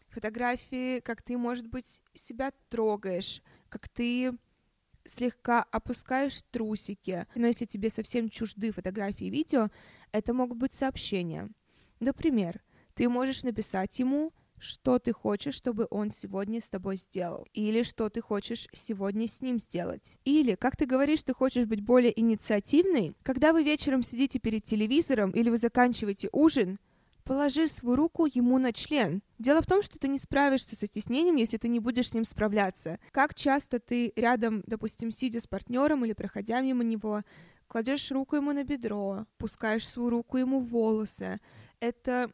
фотографии, 0.10 1.00
как 1.02 1.22
ты, 1.22 1.38
может 1.38 1.68
быть, 1.68 2.02
себя 2.14 2.52
трогаешь, 2.70 3.42
как 3.70 3.90
ты 3.90 4.34
слегка 5.08 5.64
опускаешь 5.64 6.42
трусики. 6.52 7.26
Но 7.36 7.48
если 7.48 7.66
тебе 7.66 7.90
совсем 7.90 8.30
чужды 8.30 8.72
фотографии 8.72 9.28
и 9.28 9.32
видео, 9.32 9.70
это 10.12 10.34
могут 10.34 10.58
быть 10.58 10.74
сообщения. 10.74 11.50
Например, 12.00 12.62
ты 12.94 13.10
можешь 13.10 13.44
написать 13.44 13.98
ему, 14.00 14.34
что 14.60 15.00
ты 15.00 15.14
хочешь, 15.14 15.56
чтобы 15.56 15.88
он 15.92 16.12
сегодня 16.12 16.62
с 16.62 16.70
тобой 16.70 16.98
сделал, 16.98 17.48
или 17.54 17.84
что 17.84 18.10
ты 18.10 18.22
хочешь 18.22 18.68
сегодня 18.74 19.28
с 19.28 19.42
ним 19.42 19.60
сделать. 19.60 20.18
Или, 20.24 20.56
как 20.56 20.76
ты 20.76 20.86
говоришь, 20.86 21.24
ты 21.24 21.34
хочешь 21.34 21.66
быть 21.66 21.82
более 21.82 22.18
инициативной, 22.20 23.16
когда 23.24 23.54
вы 23.54 23.64
вечером 23.64 24.04
сидите 24.04 24.40
перед 24.40 24.64
телевизором 24.64 25.32
или 25.32 25.50
вы 25.50 25.58
заканчиваете 25.58 26.30
ужин, 26.32 26.80
Положи 27.28 27.68
свою 27.68 27.98
руку 27.98 28.26
ему 28.26 28.58
на 28.58 28.72
член. 28.72 29.22
Дело 29.38 29.62
в 29.62 29.66
том, 29.66 29.82
что 29.82 30.00
ты 30.00 30.08
не 30.08 30.18
справишься 30.18 30.78
со 30.78 30.88
стеснением, 30.88 31.36
если 31.36 31.58
ты 31.58 31.68
не 31.68 31.82
будешь 31.82 32.10
с 32.10 32.14
ним 32.14 32.24
справляться. 32.24 33.00
Как 33.12 33.36
часто 33.36 33.80
ты 33.80 34.14
рядом, 34.16 34.64
допустим, 34.66 35.12
сидя 35.12 35.42
с 35.42 35.46
партнером 35.46 36.06
или 36.06 36.14
проходя 36.14 36.62
мимо 36.62 36.86
него, 36.86 37.24
кладешь 37.68 38.12
руку 38.12 38.38
ему 38.38 38.54
на 38.54 38.64
бедро, 38.64 39.26
пускаешь 39.38 39.88
свою 39.88 40.10
руку 40.10 40.38
ему 40.38 40.62
в 40.62 40.70
волосы. 40.70 41.42
Это 41.82 42.32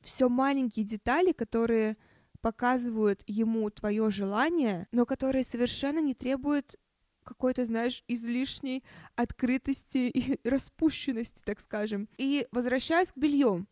все 0.00 0.30
маленькие 0.30 0.86
детали, 0.86 1.32
которые 1.32 1.98
показывают 2.40 3.22
ему 3.26 3.68
твое 3.68 4.08
желание, 4.08 4.88
но 4.90 5.04
которые 5.04 5.44
совершенно 5.44 5.98
не 5.98 6.14
требуют 6.14 6.76
какой-то, 7.24 7.66
знаешь, 7.66 8.02
излишней 8.08 8.84
открытости 9.16 9.98
и 10.08 10.40
распущенности, 10.48 11.42
так 11.44 11.60
скажем. 11.60 12.08
И 12.16 12.46
возвращаясь 12.52 13.12
к 13.12 13.18
белью, 13.18 13.66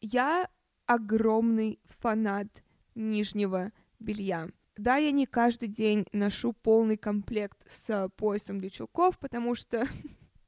я 0.00 0.48
огромный 0.86 1.78
фанат 1.84 2.48
нижнего 2.94 3.72
белья. 3.98 4.48
Да, 4.76 4.96
я 4.96 5.10
не 5.10 5.26
каждый 5.26 5.68
день 5.68 6.06
ношу 6.12 6.52
полный 6.52 6.96
комплект 6.96 7.58
с 7.68 8.08
поясом 8.16 8.60
для 8.60 8.70
чулков, 8.70 9.18
потому 9.18 9.54
что 9.54 9.86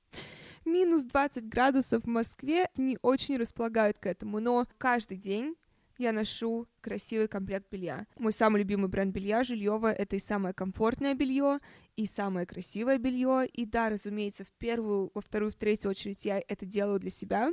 минус 0.64 1.04
20 1.04 1.48
градусов 1.48 2.04
в 2.04 2.08
Москве 2.08 2.68
не 2.76 2.98
очень 3.02 3.36
располагают 3.36 3.98
к 3.98 4.06
этому, 4.06 4.40
но 4.40 4.66
каждый 4.78 5.18
день 5.18 5.54
я 5.98 6.12
ношу 6.12 6.66
красивый 6.80 7.28
комплект 7.28 7.66
белья. 7.70 8.06
Мой 8.18 8.32
самый 8.32 8.60
любимый 8.60 8.88
бренд 8.88 9.14
белья 9.14 9.44
Жильева 9.44 9.92
это 9.92 10.16
и 10.16 10.18
самое 10.18 10.54
комфортное 10.54 11.14
белье, 11.14 11.60
и 11.94 12.06
самое 12.06 12.46
красивое 12.46 12.98
белье. 12.98 13.46
И 13.46 13.66
да, 13.66 13.90
разумеется, 13.90 14.44
в 14.44 14.52
первую, 14.58 15.10
во 15.14 15.20
вторую, 15.20 15.52
в 15.52 15.56
третью 15.56 15.90
очередь 15.90 16.24
я 16.24 16.42
это 16.48 16.64
делаю 16.66 16.98
для 16.98 17.10
себя, 17.10 17.50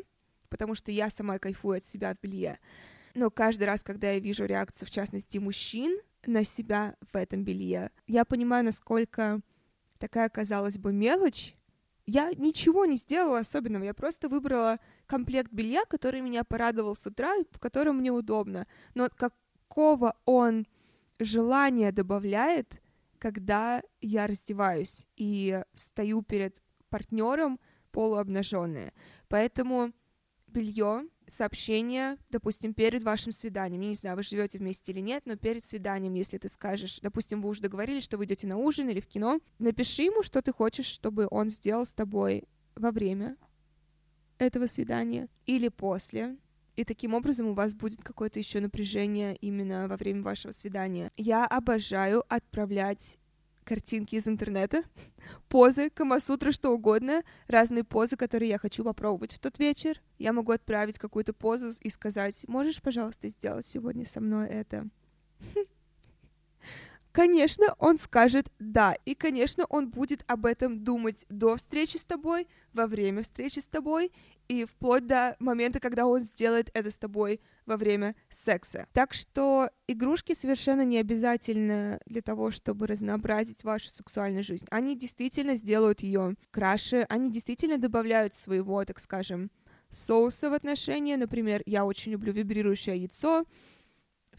потому 0.50 0.76
что 0.76 0.92
я 0.92 1.10
сама 1.10 1.40
кайфую 1.40 1.78
от 1.78 1.86
себя 1.86 2.14
в 2.14 2.20
белье. 2.22 2.60
Но 3.16 3.30
каждый 3.32 3.64
раз, 3.64 3.84
когда 3.84 4.12
я 4.12 4.20
вижу 4.20 4.46
реакцию, 4.46 4.88
в 4.88 4.92
частности, 4.92 5.38
мужчин 5.38 6.00
на 6.26 6.44
себя 6.44 6.96
в 7.12 7.16
этом 7.16 7.44
белье, 7.44 7.92
я 8.08 8.26
понимаю, 8.26 8.66
насколько 8.66 9.42
такая, 9.98 10.30
казалось 10.30 10.78
бы, 10.78 10.94
мелочь 10.94 11.56
я 12.12 12.32
ничего 12.34 12.86
не 12.86 12.96
сделала 12.96 13.40
особенного, 13.40 13.84
я 13.84 13.94
просто 13.94 14.30
выбрала 14.30 14.80
комплект 15.06 15.52
белья, 15.52 15.86
который 15.86 16.22
меня 16.22 16.44
порадовал 16.44 16.96
с 16.96 17.06
утра 17.06 17.36
и 17.36 17.46
в 17.52 17.60
котором 17.60 17.98
мне 17.98 18.12
удобно. 18.12 18.66
Но 18.96 19.10
какого 19.10 20.16
он 20.26 20.66
желания 21.20 21.92
добавляет, 21.92 22.82
когда 23.20 23.84
я 24.02 24.26
раздеваюсь 24.26 25.06
и 25.18 25.62
стою 25.76 26.24
перед 26.24 26.64
партнером 26.90 27.60
полуобнаженная. 27.92 28.94
Поэтому 29.28 29.94
белье 30.52 31.04
сообщение, 31.28 32.18
допустим, 32.30 32.74
перед 32.74 33.04
вашим 33.04 33.32
свиданием. 33.32 33.82
Я 33.82 33.90
не 33.90 33.96
знаю, 33.96 34.16
вы 34.16 34.24
живете 34.24 34.58
вместе 34.58 34.92
или 34.92 35.00
нет, 35.00 35.24
но 35.26 35.36
перед 35.36 35.64
свиданием, 35.64 36.14
если 36.14 36.38
ты 36.38 36.50
скажешь, 36.50 37.00
допустим, 37.02 37.42
вы 37.42 37.50
уже 37.50 37.62
договорились, 37.62 38.04
что 38.04 38.18
вы 38.18 38.26
идете 38.26 38.48
на 38.48 38.58
ужин 38.58 38.90
или 38.90 39.00
в 39.00 39.08
кино, 39.08 39.40
напиши 39.60 40.04
ему, 40.04 40.24
что 40.24 40.42
ты 40.42 40.52
хочешь, 40.52 40.88
чтобы 40.88 41.28
он 41.30 41.50
сделал 41.50 41.86
с 41.86 41.94
тобой 41.94 42.46
во 42.76 42.92
время 42.92 43.38
этого 44.38 44.66
свидания 44.66 45.28
или 45.46 45.68
после. 45.68 46.38
И 46.76 46.86
таким 46.86 47.14
образом 47.14 47.48
у 47.48 47.54
вас 47.54 47.74
будет 47.74 48.02
какое-то 48.02 48.40
еще 48.40 48.62
напряжение 48.62 49.36
именно 49.36 49.88
во 49.88 49.98
время 49.98 50.24
вашего 50.24 50.52
свидания. 50.52 51.12
Я 51.18 51.46
обожаю 51.46 52.24
отправлять 52.30 53.18
картинки 53.70 54.16
из 54.16 54.28
интернета, 54.28 54.84
позы, 55.48 55.92
камасутры, 55.92 56.52
что 56.52 56.72
угодно, 56.72 57.24
разные 57.48 57.84
позы, 57.84 58.18
которые 58.18 58.50
я 58.50 58.58
хочу 58.58 58.84
попробовать 58.84 59.34
в 59.34 59.40
тот 59.40 59.60
вечер. 59.60 60.02
Я 60.18 60.34
могу 60.34 60.52
отправить 60.52 60.98
какую-то 60.98 61.34
позу 61.34 61.72
и 61.80 61.90
сказать, 61.90 62.46
можешь, 62.48 62.82
пожалуйста, 62.82 63.30
сделать 63.30 63.68
сегодня 63.68 64.08
со 64.08 64.22
мной 64.22 64.50
это? 64.50 64.88
Конечно, 67.12 67.76
он 67.80 67.98
скажет 67.98 68.52
«да», 68.60 68.96
и, 69.06 69.16
конечно, 69.16 69.66
он 69.70 69.90
будет 69.90 70.24
об 70.28 70.46
этом 70.46 70.84
думать 70.84 71.26
до 71.30 71.56
встречи 71.56 71.98
с 71.98 72.06
тобой, 72.06 72.48
во 72.74 72.86
время 72.86 73.24
встречи 73.24 73.60
с 73.60 73.66
тобой 73.66 74.12
и 74.48 74.66
вплоть 74.66 75.08
до 75.08 75.36
момента, 75.40 75.80
когда 75.80 76.06
он 76.06 76.22
сделает 76.22 76.70
это 76.74 76.92
с 76.92 76.98
тобой 76.98 77.42
во 77.66 77.78
время 77.78 78.16
секса. 78.30 78.88
Так 78.94 79.14
что 79.14 79.70
игрушки 79.88 80.34
совершенно 80.34 80.84
не 80.84 80.98
обязательны 80.98 82.00
для 82.06 82.22
того, 82.22 82.52
чтобы 82.52 82.88
разнообразить 82.88 83.64
вашу 83.64 83.90
сексуальную 83.90 84.44
жизнь. 84.44 84.66
Они 84.70 84.96
действительно 84.96 85.56
сделают 85.56 86.02
ее 86.02 86.36
краше, 86.52 87.06
они 87.10 87.32
действительно 87.32 87.78
добавляют 87.78 88.34
своего, 88.34 88.84
так 88.86 89.00
скажем, 89.00 89.50
соуса 89.90 90.50
в 90.50 90.54
отношения. 90.54 91.18
Например, 91.18 91.62
я 91.66 91.86
очень 91.86 92.12
люблю 92.12 92.34
вибрирующее 92.34 92.98
яйцо, 92.98 93.46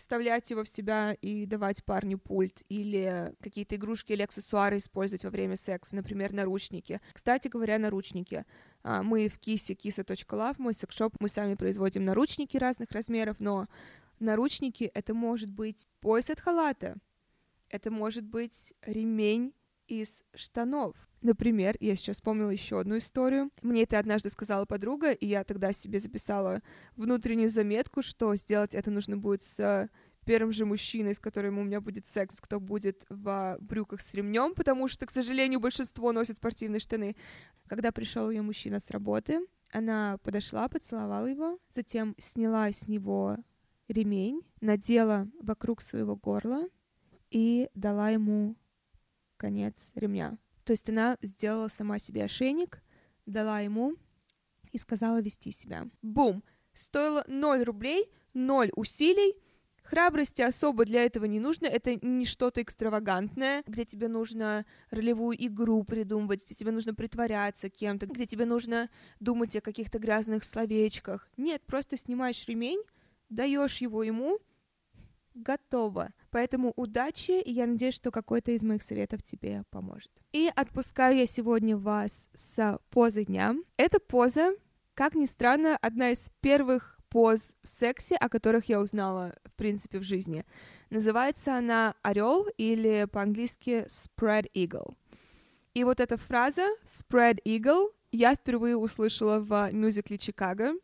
вставлять 0.01 0.51
его 0.51 0.65
в 0.65 0.69
себя 0.69 1.13
и 1.13 1.47
давать 1.47 1.85
парню 1.85 2.19
пульт, 2.19 2.63
или 2.69 3.35
какие-то 3.41 3.77
игрушки 3.77 4.13
или 4.13 4.23
аксессуары 4.23 4.79
использовать 4.79 5.25
во 5.25 5.31
время 5.31 5.57
секса, 5.57 5.95
например, 5.95 6.33
наручники. 6.33 7.01
Кстати 7.13 7.49
говоря, 7.49 7.79
наручники. 7.79 8.45
А, 8.83 9.03
мы 9.03 9.29
в 9.29 9.39
кисе 9.39 9.75
kisa.love, 9.75 10.57
мой 10.59 10.75
секшоп, 10.75 11.15
мы 11.21 11.29
сами 11.29 11.55
производим 11.55 12.05
наручники 12.05 12.57
разных 12.57 12.91
размеров, 12.93 13.37
но 13.39 13.69
наручники— 14.19 14.85
это 14.95 15.15
может 15.15 15.51
быть 15.51 15.89
пояс 16.01 16.31
от 16.31 16.41
халата, 16.41 16.97
это 17.69 17.91
может 17.91 18.25
быть 18.25 18.75
ремень 18.83 19.55
из 19.90 20.24
штанов. 20.35 20.96
Например, 21.20 21.76
я 21.81 21.96
сейчас 21.96 22.16
вспомнила 22.16 22.50
еще 22.50 22.81
одну 22.81 22.96
историю. 22.96 23.50
Мне 23.61 23.83
это 23.83 23.98
однажды 23.98 24.31
сказала 24.31 24.64
подруга, 24.64 25.11
и 25.11 25.26
я 25.26 25.44
тогда 25.44 25.72
себе 25.72 25.98
записала 25.98 26.62
внутреннюю 26.96 27.50
заметку, 27.50 28.03
что 28.03 28.35
сделать 28.37 28.74
это 28.74 28.90
нужно 28.90 29.18
будет 29.18 29.42
с 29.42 29.90
первым 30.24 30.53
же 30.53 30.64
мужчиной, 30.64 31.14
с 31.14 31.18
которым 31.18 31.59
у 31.59 31.64
меня 31.64 31.81
будет 31.81 32.07
секс, 32.07 32.40
кто 32.40 32.61
будет 32.61 33.05
в 33.09 33.59
брюках 33.61 34.00
с 34.00 34.14
ремнем, 34.14 34.55
потому 34.55 34.87
что, 34.87 35.05
к 35.07 35.11
сожалению, 35.11 35.61
большинство 35.61 36.12
носит 36.12 36.37
спортивные 36.37 36.81
штаны. 36.81 37.16
Когда 37.66 37.90
пришел 37.90 38.31
ее 38.31 38.42
мужчина 38.42 38.81
с 38.81 38.90
работы, 38.90 39.40
она 39.70 40.18
подошла, 40.22 40.68
поцеловала 40.68 41.26
его, 41.26 41.59
затем 41.74 42.14
сняла 42.18 42.70
с 42.70 42.87
него 42.87 43.38
ремень, 43.88 44.40
надела 44.61 45.29
вокруг 45.42 45.83
своего 45.83 46.16
горла 46.16 46.68
и 47.31 47.68
дала 47.74 48.11
ему 48.11 48.57
конец 49.40 49.92
ремня. 49.94 50.37
То 50.64 50.72
есть 50.72 50.90
она 50.90 51.16
сделала 51.22 51.68
сама 51.68 51.98
себе 51.98 52.24
ошейник, 52.24 52.83
дала 53.24 53.61
ему 53.61 53.96
и 54.70 54.79
сказала 54.79 55.22
вести 55.22 55.50
себя. 55.50 55.88
Бум! 56.03 56.44
Стоило 56.74 57.24
0 57.26 57.64
рублей, 57.64 58.12
0 58.35 58.70
усилий, 58.76 59.35
Храбрости 59.83 60.40
особо 60.42 60.85
для 60.85 61.05
этого 61.05 61.24
не 61.24 61.40
нужно, 61.40 61.66
это 61.66 61.98
не 62.07 62.24
что-то 62.24 62.62
экстравагантное, 62.62 63.64
где 63.66 63.85
тебе 63.85 64.07
нужно 64.07 64.64
ролевую 64.90 65.35
игру 65.46 65.83
придумывать, 65.83 66.44
где 66.44 66.55
тебе 66.55 66.70
нужно 66.70 66.94
притворяться 66.94 67.68
кем-то, 67.68 68.07
где 68.07 68.24
тебе 68.24 68.44
нужно 68.44 68.88
думать 69.18 69.57
о 69.57 69.61
каких-то 69.61 69.98
грязных 69.98 70.44
словечках. 70.44 71.29
Нет, 71.37 71.62
просто 71.66 71.96
снимаешь 71.96 72.46
ремень, 72.46 72.83
даешь 73.31 73.79
его 73.79 74.05
ему, 74.05 74.38
готово. 75.35 76.11
Поэтому 76.31 76.73
удачи, 76.77 77.40
и 77.40 77.53
я 77.53 77.66
надеюсь, 77.66 77.95
что 77.95 78.11
какой-то 78.11 78.53
из 78.53 78.62
моих 78.62 78.83
советов 78.83 79.23
тебе 79.23 79.64
поможет. 79.71 80.11
И 80.33 80.51
отпускаю 80.55 81.16
я 81.16 81.27
сегодня 81.27 81.77
вас 81.77 82.29
с 82.35 82.79
позы 82.90 83.25
дня. 83.25 83.55
Эта 83.77 84.01
поза, 84.01 84.53
как 84.95 85.14
ни 85.14 85.27
странно, 85.27 85.77
одна 85.81 86.11
из 86.11 86.31
первых 86.40 87.01
поз 87.09 87.57
в 87.62 87.69
сексе, 87.69 88.14
о 88.14 88.29
которых 88.29 88.66
я 88.69 88.81
узнала, 88.81 89.35
в 89.45 89.53
принципе, 89.55 89.99
в 89.99 90.03
жизни. 90.03 90.45
Называется 90.90 91.57
она 91.57 91.95
«Орел» 92.03 92.47
или 92.57 93.07
по-английски 93.11 93.85
«Spread 93.87 94.47
Eagle». 94.55 94.95
И 95.75 95.85
вот 95.85 96.01
эта 96.01 96.16
фраза 96.16 96.66
«Spread 96.85 97.38
Eagle» 97.45 97.90
я 98.12 98.35
впервые 98.35 98.77
услышала 98.77 99.40
в 99.40 99.71
мюзикле 99.73 100.19
«Чикаго», 100.19 100.75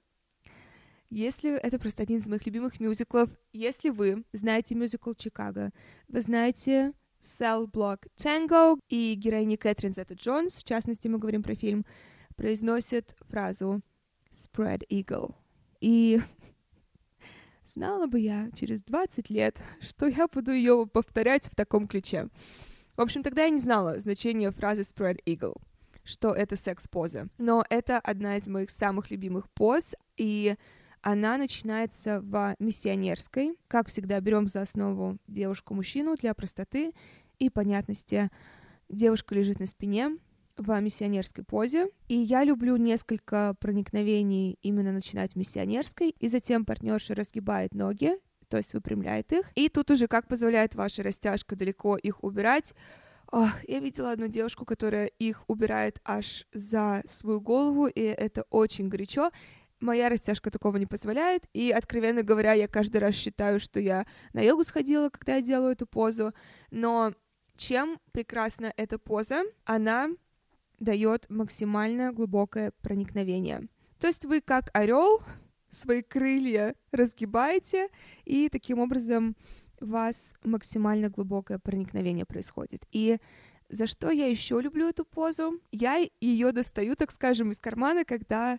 если 1.10 1.56
это 1.56 1.78
просто 1.78 2.02
один 2.02 2.18
из 2.18 2.26
моих 2.26 2.46
любимых 2.46 2.80
мюзиклов, 2.80 3.30
если 3.52 3.90
вы 3.90 4.24
знаете 4.32 4.74
мюзикл 4.74 5.12
Чикаго, 5.14 5.72
вы 6.08 6.20
знаете 6.20 6.92
Cell 7.20 7.66
Block 7.66 8.08
Tango 8.16 8.78
и 8.88 9.14
героиня 9.14 9.56
Кэтрин 9.56 9.92
Зетта 9.92 10.14
Джонс, 10.14 10.58
в 10.58 10.64
частности, 10.64 11.08
мы 11.08 11.18
говорим 11.18 11.42
про 11.42 11.54
фильм, 11.54 11.84
произносит 12.36 13.16
фразу 13.28 13.80
Spread 14.30 14.82
Eagle. 14.90 15.34
И 15.80 16.20
знала 17.64 18.06
бы 18.06 18.20
я 18.20 18.50
через 18.52 18.82
20 18.82 19.30
лет, 19.30 19.62
что 19.80 20.06
я 20.06 20.28
буду 20.28 20.52
ее 20.52 20.86
повторять 20.86 21.46
в 21.46 21.54
таком 21.54 21.88
ключе. 21.88 22.28
В 22.96 23.02
общем, 23.02 23.22
тогда 23.22 23.44
я 23.44 23.50
не 23.50 23.60
знала 23.60 23.98
значения 23.98 24.50
фразы 24.50 24.80
spread 24.80 25.18
eagle, 25.26 25.60
что 26.02 26.32
это 26.32 26.56
секс-поза. 26.56 27.28
Но 27.36 27.62
это 27.68 27.98
одна 27.98 28.36
из 28.36 28.48
моих 28.48 28.70
самых 28.70 29.10
любимых 29.10 29.50
поз, 29.50 29.94
и 30.16 30.56
она 31.02 31.38
начинается 31.38 32.20
в 32.20 32.56
миссионерской. 32.59 33.54
Как 33.68 33.88
всегда, 33.88 34.20
берем 34.20 34.48
за 34.48 34.62
основу 34.62 35.18
девушку-мужчину 35.26 36.16
для 36.16 36.35
простоты 36.35 36.92
и 37.38 37.50
понятности. 37.50 38.30
Девушка 38.88 39.35
лежит 39.35 39.61
на 39.61 39.66
спине, 39.66 40.18
в 40.56 40.80
миссионерской 40.80 41.44
позе. 41.44 41.88
И 42.09 42.16
я 42.16 42.44
люблю 42.44 42.76
несколько 42.76 43.54
проникновений 43.61 44.59
именно 44.62 44.92
начинать 44.92 45.37
миссионерской, 45.37 46.14
и 46.18 46.28
затем 46.28 46.64
партнерша 46.64 47.14
разгибает 47.14 47.74
ноги, 47.74 48.12
то 48.48 48.56
есть 48.56 48.74
выпрямляет 48.74 49.32
их. 49.32 49.50
И 49.54 49.68
тут 49.68 49.90
уже 49.90 50.09
как 50.09 50.28
позволяет 50.28 50.74
ваша 50.74 51.02
растяжка 51.02 51.56
далеко 51.56 51.96
их 51.96 52.22
убирать, 52.24 52.74
Ох, 53.32 53.50
я 53.66 53.80
видела 53.80 54.12
одну 54.12 54.28
девушку, 54.28 54.64
которая 54.64 55.06
их 55.06 55.42
убирает 55.48 55.98
аж 56.04 56.46
за 56.54 57.02
свою 57.06 57.40
голову, 57.40 57.88
и 57.88 58.00
это 58.00 58.44
очень 58.50 58.88
горячо. 58.88 59.32
Моя 59.80 60.08
растяжка 60.08 60.50
такого 60.50 60.78
не 60.78 60.86
позволяет, 60.86 61.44
и, 61.52 61.70
откровенно 61.70 62.22
говоря, 62.22 62.54
я 62.54 62.66
каждый 62.66 62.98
раз 62.98 63.14
считаю, 63.14 63.60
что 63.60 63.78
я 63.78 64.06
на 64.32 64.40
йогу 64.40 64.64
сходила, 64.64 65.10
когда 65.10 65.36
я 65.36 65.42
делаю 65.42 65.72
эту 65.72 65.86
позу, 65.86 66.32
но 66.70 67.12
чем 67.56 68.00
прекрасна 68.12 68.72
эта 68.76 68.98
поза? 68.98 69.42
Она 69.64 70.08
дает 70.78 71.28
максимально 71.28 72.12
глубокое 72.12 72.72
проникновение. 72.82 73.68
То 73.98 74.06
есть 74.06 74.24
вы 74.24 74.40
как 74.40 74.70
орел 74.72 75.20
свои 75.68 76.02
крылья 76.02 76.74
разгибаете, 76.90 77.88
и 78.24 78.48
таким 78.48 78.78
образом 78.78 79.36
у 79.80 79.86
вас 79.86 80.34
максимально 80.42 81.10
глубокое 81.10 81.58
проникновение 81.58 82.24
происходит. 82.24 82.86
И 82.92 83.18
за 83.68 83.86
что 83.86 84.10
я 84.10 84.26
еще 84.26 84.60
люблю 84.60 84.88
эту 84.88 85.04
позу? 85.04 85.60
Я 85.72 86.06
ее 86.20 86.52
достаю, 86.52 86.94
так 86.94 87.10
скажем, 87.10 87.50
из 87.50 87.58
кармана, 87.58 88.04
когда 88.04 88.58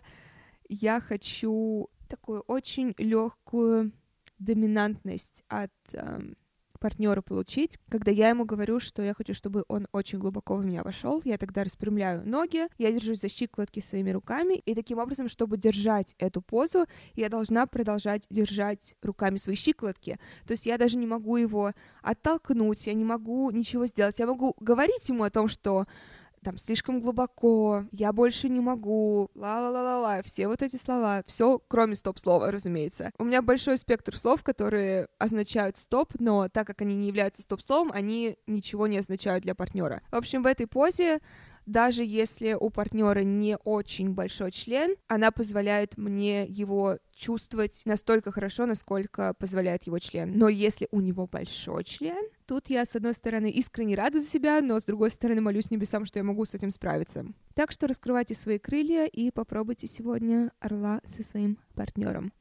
я 0.68 1.00
хочу 1.00 1.88
такую 2.08 2.40
очень 2.40 2.94
легкую 2.98 3.92
доминантность 4.38 5.42
от 5.48 5.72
эм, 5.92 6.36
партнера 6.78 7.20
получить, 7.22 7.78
когда 7.88 8.10
я 8.10 8.30
ему 8.30 8.44
говорю, 8.44 8.80
что 8.80 9.02
я 9.02 9.14
хочу, 9.14 9.34
чтобы 9.34 9.64
он 9.68 9.86
очень 9.92 10.18
глубоко 10.18 10.56
в 10.56 10.64
меня 10.64 10.82
вошел, 10.82 11.20
я 11.24 11.36
тогда 11.38 11.64
распрямляю 11.64 12.26
ноги, 12.26 12.68
я 12.78 12.92
держусь 12.92 13.20
за 13.20 13.28
щиколотки 13.28 13.80
своими 13.80 14.10
руками, 14.10 14.54
и 14.54 14.74
таким 14.74 14.98
образом, 14.98 15.28
чтобы 15.28 15.58
держать 15.58 16.14
эту 16.18 16.40
позу, 16.40 16.86
я 17.14 17.28
должна 17.28 17.66
продолжать 17.66 18.26
держать 18.30 18.94
руками 19.02 19.36
свои 19.36 19.56
щиколотки. 19.56 20.18
То 20.46 20.52
есть 20.52 20.66
я 20.66 20.78
даже 20.78 20.96
не 20.98 21.06
могу 21.06 21.36
его 21.36 21.72
оттолкнуть, 22.02 22.86
я 22.86 22.94
не 22.94 23.04
могу 23.04 23.50
ничего 23.50 23.86
сделать. 23.86 24.18
Я 24.18 24.26
могу 24.26 24.54
говорить 24.60 25.08
ему 25.08 25.24
о 25.24 25.30
том, 25.30 25.48
что 25.48 25.86
там 26.42 26.58
слишком 26.58 27.00
глубоко, 27.00 27.84
я 27.92 28.12
больше 28.12 28.48
не 28.48 28.60
могу, 28.60 29.30
ла-ла-ла-ла-ла, 29.34 30.22
все 30.22 30.48
вот 30.48 30.62
эти 30.62 30.76
слова, 30.76 31.22
все 31.26 31.60
кроме 31.68 31.94
стоп-слова, 31.94 32.50
разумеется. 32.50 33.12
У 33.18 33.24
меня 33.24 33.42
большой 33.42 33.76
спектр 33.76 34.16
слов, 34.16 34.42
которые 34.42 35.08
означают 35.18 35.76
стоп, 35.76 36.14
но 36.18 36.48
так 36.48 36.66
как 36.66 36.82
они 36.82 36.94
не 36.94 37.08
являются 37.08 37.42
стоп-словом, 37.42 37.90
они 37.92 38.36
ничего 38.46 38.86
не 38.86 38.98
означают 38.98 39.42
для 39.44 39.54
партнера. 39.54 40.02
В 40.10 40.16
общем, 40.16 40.42
в 40.42 40.46
этой 40.46 40.66
позе 40.66 41.20
даже 41.68 42.02
если 42.02 42.54
у 42.54 42.70
партнера 42.70 43.20
не 43.20 43.58
очень 43.58 44.14
большой 44.14 44.50
член, 44.50 44.96
она 45.06 45.30
позволяет 45.30 45.98
мне 45.98 46.44
его 46.46 46.98
чувствовать 47.14 47.82
настолько 47.84 48.32
хорошо, 48.32 48.64
насколько 48.64 49.34
позволяет 49.34 49.84
его 49.84 49.98
член. 49.98 50.32
Но 50.36 50.48
если 50.48 50.88
у 50.90 51.00
него 51.00 51.26
большой 51.26 51.84
член, 51.84 52.24
тут 52.46 52.70
я, 52.70 52.84
с 52.84 52.96
одной 52.96 53.12
стороны, 53.12 53.50
искренне 53.50 53.96
рада 53.96 54.18
за 54.18 54.26
себя, 54.26 54.60
но 54.62 54.80
с 54.80 54.84
другой 54.84 55.10
стороны, 55.10 55.40
молюсь 55.40 55.70
небесам, 55.70 56.06
что 56.06 56.18
я 56.18 56.24
могу 56.24 56.44
с 56.44 56.54
этим 56.54 56.70
справиться. 56.70 57.26
Так 57.54 57.70
что 57.70 57.86
раскрывайте 57.86 58.34
свои 58.34 58.58
крылья 58.58 59.04
и 59.04 59.30
попробуйте 59.30 59.88
сегодня 59.88 60.50
орла 60.60 61.02
со 61.16 61.22
своим 61.22 61.58
партнером. 61.74 62.32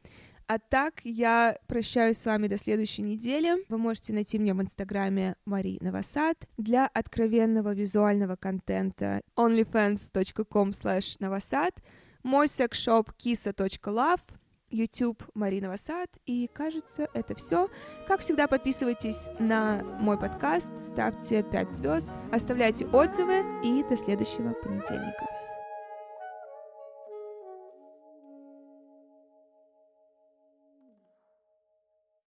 А 0.48 0.60
так, 0.60 1.02
я 1.04 1.58
прощаюсь 1.68 2.18
с 2.18 2.26
вами 2.26 2.48
до 2.48 2.58
следующей 2.58 3.02
недели. 3.02 3.66
Вы 3.68 3.78
можете 3.78 4.14
найти 4.14 4.38
меня 4.38 4.54
в 4.54 4.62
инстаграме 4.62 5.36
Мари 5.46 5.78
Новосад. 5.82 6.38
Для 6.58 6.88
откровенного 6.88 7.74
визуального 7.74 8.38
контента 8.38 9.22
onlyfans.com 9.36 10.70
slash 10.70 11.18
новосад. 11.20 11.76
Мой 12.24 12.48
секс-шоп 12.48 13.12
kisa.love. 13.18 14.22
YouTube 14.70 15.24
Марина 15.34 15.70
Васад. 15.70 16.10
И 16.26 16.50
кажется, 16.54 17.08
это 17.14 17.36
все. 17.36 17.70
Как 18.08 18.22
всегда, 18.22 18.48
подписывайтесь 18.48 19.30
на 19.40 19.82
мой 20.00 20.18
подкаст, 20.18 20.74
ставьте 20.84 21.44
5 21.44 21.70
звезд, 21.70 22.10
оставляйте 22.34 22.86
отзывы 22.88 23.46
и 23.64 23.84
до 23.90 23.96
следующего 23.96 24.54
понедельника. 24.62 25.37